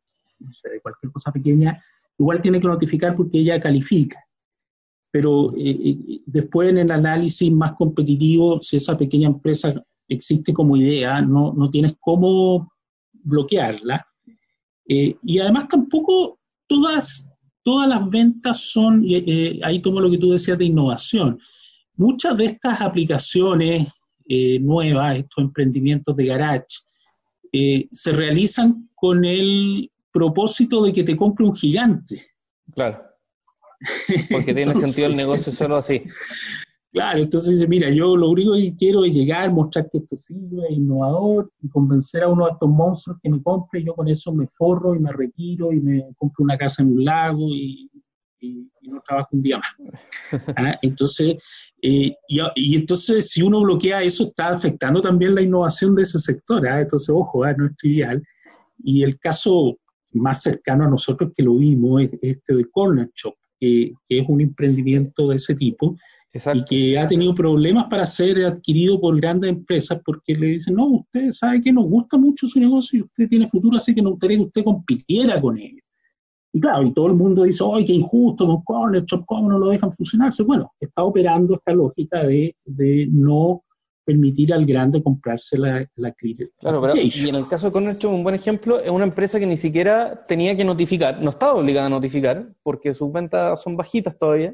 cualquier 0.82 1.12
cosa 1.14 1.32
pequeña, 1.32 1.80
igual 2.18 2.42
tiene 2.42 2.60
que 2.60 2.68
notificar 2.68 3.16
porque 3.16 3.40
ella 3.40 3.62
califica. 3.62 4.20
Pero 5.10 5.54
eh, 5.56 5.70
eh, 5.70 6.20
después 6.26 6.70
en 6.70 6.80
el 6.80 6.92
análisis 6.92 7.50
más 7.50 7.74
competitivo, 7.78 8.62
si 8.62 8.76
esa 8.76 8.98
pequeña 8.98 9.28
empresa 9.28 9.74
existe 10.10 10.52
como 10.52 10.76
idea, 10.76 11.22
no, 11.22 11.54
no 11.54 11.70
tienes 11.70 11.94
cómo 12.02 12.73
bloquearla. 13.24 14.06
y 14.86 15.40
además 15.40 15.68
tampoco 15.70 16.40
todas 16.68 17.34
todas 17.64 17.88
las 17.88 18.10
ventas 18.10 18.70
son, 18.72 19.04
eh, 19.08 19.60
ahí 19.64 19.80
tomo 19.80 20.00
lo 20.00 20.12
que 20.12 20.18
tú 20.18 20.32
decías 20.32 20.58
de 20.58 20.66
innovación. 20.66 21.40
Muchas 21.96 22.38
de 22.38 22.46
estas 22.46 22.82
aplicaciones 22.82 23.88
eh, 24.28 24.60
nuevas, 24.60 25.18
estos 25.18 25.44
emprendimientos 25.44 26.16
de 26.16 26.26
garage, 26.26 26.66
eh, 27.52 27.88
se 27.92 28.12
realizan 28.12 28.90
con 28.96 29.26
el 29.26 29.90
propósito 30.12 30.84
de 30.84 30.94
que 30.94 31.04
te 31.04 31.16
compre 31.16 31.46
un 31.46 31.56
gigante. 31.56 32.22
Claro. 32.74 33.02
Porque 34.32 34.54
tiene 34.54 34.74
sentido 34.76 35.08
el 35.08 35.16
negocio 35.16 35.52
solo 35.52 35.78
así. 35.78 36.04
Claro, 36.94 37.24
entonces 37.24 37.58
dice, 37.58 37.68
mira, 37.68 37.90
yo 37.90 38.16
lo 38.16 38.30
único 38.30 38.54
que 38.54 38.76
quiero 38.78 39.04
es 39.04 39.12
llegar, 39.12 39.52
mostrar 39.52 39.90
que 39.90 39.98
esto 39.98 40.16
sirve, 40.16 40.68
es 40.70 40.78
innovador, 40.78 41.52
y 41.64 41.68
convencer 41.70 42.22
a 42.22 42.28
uno 42.28 42.46
de 42.46 42.52
estos 42.52 42.70
monstruos 42.70 43.18
que 43.20 43.32
me 43.32 43.42
compre, 43.42 43.80
y 43.80 43.86
yo 43.86 43.96
con 43.96 44.08
eso 44.08 44.32
me 44.32 44.46
forro 44.46 44.94
y 44.94 45.00
me 45.00 45.12
retiro 45.12 45.74
y 45.74 45.82
me 45.82 46.06
compro 46.20 46.44
una 46.44 46.56
casa 46.56 46.84
en 46.84 46.94
un 46.94 47.04
lago 47.04 47.48
y, 47.50 47.90
no 48.82 49.02
trabajo 49.08 49.30
un 49.32 49.42
día 49.42 49.58
más. 49.58 49.96
¿Ah? 50.58 50.78
Entonces, 50.82 51.42
eh, 51.82 52.14
y, 52.28 52.76
entonces 52.76 53.30
si 53.30 53.42
uno 53.42 53.62
bloquea 53.62 54.04
eso, 54.04 54.26
está 54.26 54.50
afectando 54.50 55.00
también 55.00 55.34
la 55.34 55.42
innovación 55.42 55.96
de 55.96 56.02
ese 56.02 56.20
sector. 56.20 56.68
¿ah? 56.68 56.82
Entonces, 56.82 57.10
ojo, 57.10 57.46
¿ah? 57.46 57.54
no 57.54 57.68
es 57.68 57.78
trivial. 57.78 58.22
Y 58.80 59.04
el 59.04 59.18
caso 59.18 59.78
más 60.12 60.42
cercano 60.42 60.84
a 60.84 60.90
nosotros 60.90 61.32
que 61.34 61.42
lo 61.42 61.56
vimos 61.56 62.02
es 62.02 62.12
este 62.22 62.56
de 62.56 62.66
Corner 62.70 63.10
Shop, 63.16 63.34
que, 63.58 63.94
que 64.10 64.20
es 64.20 64.26
un 64.28 64.42
emprendimiento 64.42 65.30
de 65.30 65.38
ese 65.38 65.56
tipo, 65.56 65.96
y 66.34 66.66
que 66.66 66.98
ha 66.98 67.08
tenido 67.08 67.36
problemas 67.36 67.86
para 67.90 68.06
ser 68.06 68.44
adquirido 68.44 69.00
por 69.00 69.16
grandes 69.20 69.52
empresas 69.52 70.02
porque 70.04 70.34
le 70.34 70.48
dicen, 70.48 70.76
no, 70.76 70.88
usted 70.88 71.32
sabe 71.32 71.62
que 71.62 71.72
nos 71.72 71.86
gusta 71.86 72.18
mucho 72.18 72.48
su 72.48 72.60
negocio 72.60 73.00
y 73.00 73.02
usted 73.04 73.28
tiene 73.28 73.46
futuro, 73.46 73.78
así 73.78 73.94
que 73.94 74.02
nos 74.02 74.14
gustaría 74.14 74.38
que 74.38 74.44
usted 74.44 74.64
compitiera 74.64 75.40
con 75.40 75.60
ellos. 75.60 75.82
Y 76.52 76.60
claro, 76.60 76.86
y 76.86 76.94
todo 76.94 77.08
el 77.08 77.14
mundo 77.14 77.44
dice, 77.44 77.64
¡ay, 77.72 77.86
qué 77.86 77.94
injusto 77.94 78.46
con 78.46 78.64
Corner 78.64 79.06
¿cómo 79.26 79.50
no 79.50 79.60
lo 79.60 79.70
dejan 79.70 79.92
funcionarse? 79.92 80.44
Bueno, 80.44 80.72
está 80.80 81.04
operando 81.04 81.54
esta 81.54 81.74
lógica 81.74 82.24
de, 82.24 82.56
de 82.66 83.08
no 83.12 83.64
permitir 84.06 84.54
al 84.54 84.66
grande 84.66 85.02
comprarse 85.02 85.58
la, 85.58 85.88
la 85.96 86.14
Claro, 86.14 86.82
pero 86.82 86.94
y 86.96 87.30
en 87.30 87.36
el 87.36 87.48
caso 87.48 87.68
de 87.68 87.72
Corner 87.72 87.98
un 88.06 88.24
buen 88.24 88.36
ejemplo, 88.36 88.80
es 88.80 88.90
una 88.90 89.06
empresa 89.06 89.40
que 89.40 89.46
ni 89.46 89.58
siquiera 89.58 90.20
tenía 90.28 90.56
que 90.58 90.66
notificar, 90.66 91.22
no 91.22 91.30
estaba 91.30 91.54
obligada 91.54 91.88
a 91.88 91.90
notificar, 91.90 92.54
porque 92.64 92.94
sus 92.94 93.12
ventas 93.12 93.62
son 93.62 93.78
bajitas 93.78 94.18
todavía, 94.18 94.54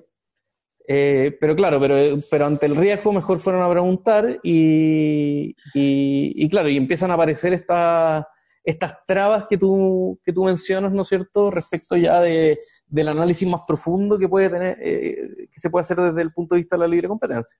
eh, 0.91 1.37
pero 1.39 1.55
claro, 1.55 1.79
pero, 1.79 2.19
pero 2.31 2.47
ante 2.47 2.65
el 2.65 2.75
riesgo 2.75 3.13
mejor 3.13 3.37
fueron 3.37 3.61
a 3.61 3.69
preguntar 3.69 4.39
y, 4.41 5.55
y, 5.75 6.49
claro, 6.49 6.67
y 6.67 6.77
empiezan 6.77 7.11
a 7.11 7.13
aparecer 7.13 7.53
estas 7.53 8.25
estas 8.63 8.93
trabas 9.07 9.45
que 9.47 9.57
tú, 9.57 10.19
que 10.23 10.33
tú 10.33 10.43
mencionas, 10.43 10.91
¿no 10.91 11.03
es 11.03 11.07
cierto?, 11.07 11.51
respecto 11.51 11.95
ya 11.95 12.19
de, 12.21 12.57
del 12.87 13.07
análisis 13.07 13.47
más 13.47 13.61
profundo 13.67 14.17
que 14.17 14.27
puede 14.27 14.49
tener, 14.49 14.77
eh, 14.81 15.47
que 15.51 15.59
se 15.59 15.69
puede 15.69 15.81
hacer 15.81 15.97
desde 15.97 16.23
el 16.23 16.31
punto 16.31 16.55
de 16.55 16.61
vista 16.61 16.75
de 16.75 16.79
la 16.81 16.87
libre 16.87 17.07
competencia. 17.07 17.59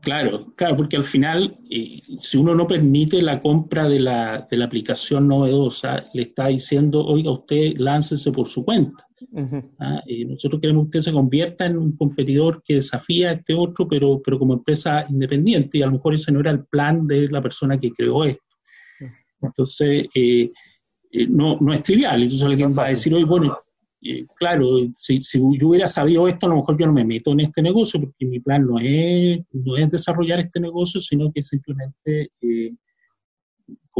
Claro, 0.00 0.52
claro, 0.56 0.76
porque 0.76 0.96
al 0.96 1.04
final, 1.04 1.56
eh, 1.70 1.98
si 2.18 2.36
uno 2.36 2.54
no 2.54 2.66
permite 2.66 3.22
la 3.22 3.40
compra 3.40 3.88
de 3.88 4.00
la, 4.00 4.46
de 4.50 4.56
la, 4.56 4.64
aplicación 4.64 5.28
novedosa, 5.28 6.04
le 6.14 6.22
está 6.22 6.48
diciendo, 6.48 7.04
oiga, 7.04 7.30
usted 7.30 7.74
láncese 7.76 8.32
por 8.32 8.48
su 8.48 8.64
cuenta. 8.64 9.06
¿Ah? 9.78 10.02
nosotros 10.26 10.60
queremos 10.60 10.84
que 10.84 10.98
usted 10.98 11.10
se 11.10 11.12
convierta 11.12 11.66
en 11.66 11.76
un 11.76 11.96
competidor 11.96 12.62
que 12.64 12.74
desafía 12.74 13.30
a 13.30 13.32
este 13.34 13.54
otro, 13.54 13.86
pero, 13.86 14.20
pero 14.24 14.38
como 14.38 14.54
empresa 14.54 15.06
independiente, 15.08 15.78
y 15.78 15.82
a 15.82 15.86
lo 15.86 15.92
mejor 15.92 16.14
ese 16.14 16.32
no 16.32 16.40
era 16.40 16.50
el 16.50 16.64
plan 16.64 17.06
de 17.06 17.28
la 17.28 17.40
persona 17.40 17.78
que 17.78 17.90
creó 17.90 18.24
esto. 18.24 18.42
Entonces, 19.42 20.06
eh, 20.14 20.48
eh, 21.12 21.26
no, 21.28 21.56
no 21.60 21.72
es 21.72 21.82
trivial. 21.82 22.22
Entonces 22.22 22.46
alguien 22.46 22.76
va 22.76 22.86
a 22.86 22.90
decir, 22.90 23.14
oye, 23.14 23.24
bueno, 23.24 23.56
claro, 24.34 24.66
si, 24.94 25.20
si, 25.20 25.38
yo 25.58 25.68
hubiera 25.68 25.86
sabido 25.86 26.26
esto, 26.28 26.46
a 26.46 26.50
lo 26.50 26.56
mejor 26.56 26.78
yo 26.78 26.86
no 26.86 26.92
me 26.92 27.04
meto 27.04 27.32
en 27.32 27.40
este 27.40 27.62
negocio, 27.62 28.00
porque 28.00 28.26
mi 28.26 28.40
plan 28.40 28.66
no 28.66 28.78
es, 28.78 29.40
no 29.52 29.76
es 29.76 29.90
desarrollar 29.90 30.40
este 30.40 30.60
negocio, 30.60 31.00
sino 31.00 31.30
que 31.32 31.42
simplemente, 31.42 32.30
eh, 32.40 32.72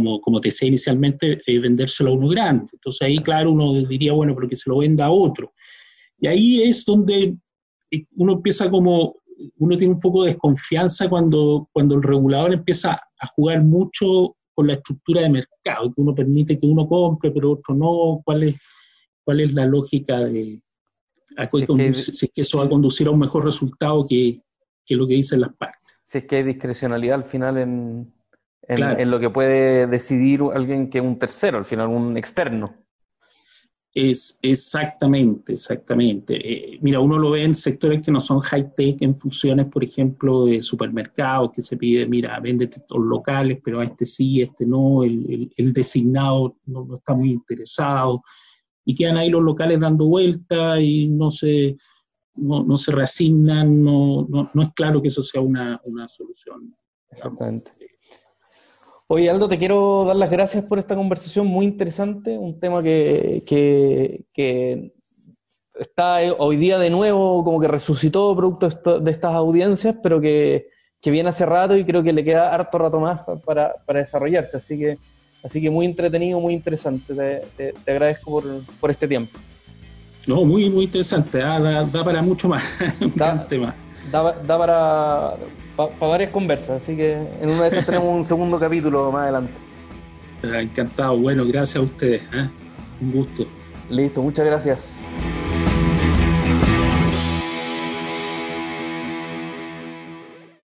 como, 0.01 0.21
como 0.21 0.41
te 0.41 0.49
decía 0.49 0.69
inicialmente, 0.69 1.41
eh, 1.47 1.59
vendérselo 1.59 2.11
a 2.11 2.15
uno 2.15 2.29
grande. 2.29 2.71
Entonces 2.73 3.03
ahí, 3.03 3.19
claro, 3.19 3.53
uno 3.53 3.75
diría, 3.87 4.13
bueno, 4.13 4.35
pero 4.35 4.49
que 4.49 4.57
se 4.57 4.71
lo 4.71 4.79
venda 4.79 5.07
a 5.07 5.11
otro. 5.11 5.53
Y 6.19 6.27
ahí 6.27 6.63
es 6.63 6.85
donde 6.85 7.37
eh, 7.91 8.05
uno 8.17 8.35
empieza 8.35 8.71
como, 8.71 9.17
uno 9.59 9.77
tiene 9.77 9.95
un 9.95 10.01
poco 10.01 10.25
de 10.25 10.33
desconfianza 10.33 11.09
cuando, 11.09 11.69
cuando 11.73 11.95
el 11.95 12.03
regulador 12.03 12.53
empieza 12.53 13.01
a 13.19 13.27
jugar 13.29 13.63
mucho 13.63 14.37
con 14.55 14.67
la 14.67 14.75
estructura 14.75 15.23
de 15.23 15.31
mercado, 15.31 15.93
que 15.95 16.01
uno 16.01 16.15
permite 16.15 16.59
que 16.59 16.67
uno 16.67 16.87
compre, 16.87 17.31
pero 17.31 17.53
otro 17.53 17.75
no, 17.75 18.21
cuál 18.25 18.43
es 18.45 18.61
cuál 19.25 19.41
es 19.41 19.53
la 19.53 19.65
lógica 19.65 20.19
de 20.21 20.61
si 21.31 22.25
es, 22.27 22.33
que, 22.35 22.41
eso 22.41 22.59
va 22.59 22.65
a 22.65 22.69
conducir 22.69 23.07
a 23.07 23.11
un 23.11 23.21
mejor 23.21 23.45
resultado 23.45 24.05
que, 24.05 24.41
lo 24.89 25.07
que 25.07 25.15
dicen 25.15 25.41
las 25.41 25.55
partes. 25.55 26.01
Si 26.03 26.19
es 26.19 26.25
que 26.25 26.37
hay 26.37 26.43
discrecionalidad 26.43 27.15
al 27.15 27.25
final 27.25 27.57
en, 27.59 28.13
en, 28.77 29.11
lo 29.11 29.21
que 29.21 29.31
puede 29.31 29.87
decidir 29.87 30.43
alguien 30.55 30.91
que 30.91 30.99
es 30.99 31.05
un 31.05 31.19
tercero, 31.19 31.59
al 31.59 31.65
final 31.65 31.89
un 31.89 32.17
externo. 32.17 32.75
Es 33.93 34.39
exactamente, 34.43 35.55
exactamente. 35.55 36.37
Eh, 36.37 36.79
mira, 36.81 37.01
uno 37.01 37.19
lo 37.19 37.31
ve 37.31 37.43
en 37.43 37.55
sectores 37.55 38.05
que 38.05 38.13
no 38.13 38.21
son 38.21 38.39
high-tech, 38.39 39.03
en 39.03 39.19
funciones, 39.19 39.67
por 39.67 39.83
ejemplo, 39.83 40.45
de 40.45 40.63
supermercados, 40.63 41.51
que 41.53 41.61
se 41.61 41.77
pide, 41.77 42.07
mira, 42.07 42.39
vende 42.39 42.67
estos 42.67 42.99
locales, 42.99 43.59
pero 43.65 43.81
a 43.81 43.85
este 43.85 44.07
sí, 44.07 44.43
este 44.43 44.65
no, 44.65 45.03
el, 45.03 45.51
el, 45.57 45.73
designado 45.73 46.57
no, 46.67 46.85
no, 46.85 46.97
está 46.97 47.15
muy 47.15 47.31
interesado 47.31 48.23
y 48.85 48.95
quedan 48.95 49.17
ahí 49.17 49.31
los 49.31 49.43
locales 49.43 49.81
dando 49.81 50.07
vuelta 50.07 50.81
y 50.81 51.09
no 51.09 51.31
se, 51.31 51.77
no, 52.35 52.77
se 52.77 52.93
reasignan, 52.93 53.83
no, 53.83 54.27
no, 54.29 54.63
es 54.63 54.69
claro 54.75 55.03
que 55.03 55.09
eso 55.09 55.23
sea 55.23 55.41
una, 55.41 55.81
solución. 56.09 56.77
Exactamente. 57.11 57.71
Oye, 59.13 59.29
Aldo, 59.29 59.49
te 59.49 59.59
quiero 59.59 60.05
dar 60.05 60.15
las 60.15 60.31
gracias 60.31 60.63
por 60.63 60.79
esta 60.79 60.95
conversación 60.95 61.45
muy 61.45 61.67
interesante, 61.67 62.39
un 62.39 62.61
tema 62.61 62.81
que, 62.81 63.43
que, 63.45 64.93
está 65.75 66.21
hoy 66.39 66.57
día 66.57 66.79
de 66.79 66.91
nuevo 66.91 67.43
como 67.43 67.59
que 67.59 67.67
resucitó 67.67 68.37
producto 68.37 69.01
de 69.01 69.11
estas 69.11 69.35
audiencias, 69.35 69.97
pero 70.01 70.21
que, 70.21 70.69
viene 71.05 71.31
hace 71.31 71.45
rato 71.45 71.77
y 71.77 71.85
creo 71.85 72.05
que 72.05 72.13
le 72.13 72.23
queda 72.23 72.55
harto 72.55 72.79
rato 72.79 73.01
más 73.01 73.23
para, 73.45 73.75
para 73.85 73.99
desarrollarse. 73.99 74.59
Así 74.59 74.79
que 74.79 74.99
Así 75.43 75.61
que 75.61 75.71
muy 75.71 75.87
entretenido, 75.87 76.39
muy 76.39 76.55
interesante. 76.55 77.43
Te, 77.57 77.75
agradezco 77.91 78.31
por, 78.31 78.45
por, 78.79 78.91
este 78.91 79.09
tiempo. 79.09 79.39
No, 80.27 80.45
muy, 80.45 80.69
muy 80.69 80.85
interesante. 80.85 81.43
Ah, 81.43 81.59
da, 81.59 82.05
para 82.05 82.23
mucho 82.23 82.49
más. 82.49 82.63
da, 83.17 83.47
Da, 84.11 84.33
da, 84.33 84.59
para, 84.59 85.37
para, 85.77 86.11
varias 86.11 86.31
conversas. 86.31 86.83
Así 86.83 86.97
que 86.97 87.13
en 87.13 87.51
una 87.51 87.63
de 87.63 87.69
esas 87.69 87.87
tenemos 87.87 88.09
un 88.09 88.25
segundo 88.25 88.59
capítulo 88.59 89.11
más 89.13 89.23
adelante. 89.23 89.53
Ah, 90.43 90.61
encantado. 90.61 91.19
Bueno, 91.19 91.45
gracias 91.47 91.77
a 91.77 91.81
ustedes. 91.81 92.23
¿eh? 92.33 92.49
Un 93.01 93.13
gusto. 93.13 93.47
Listo, 93.89 94.23
muchas 94.23 94.47
gracias. 94.47 95.01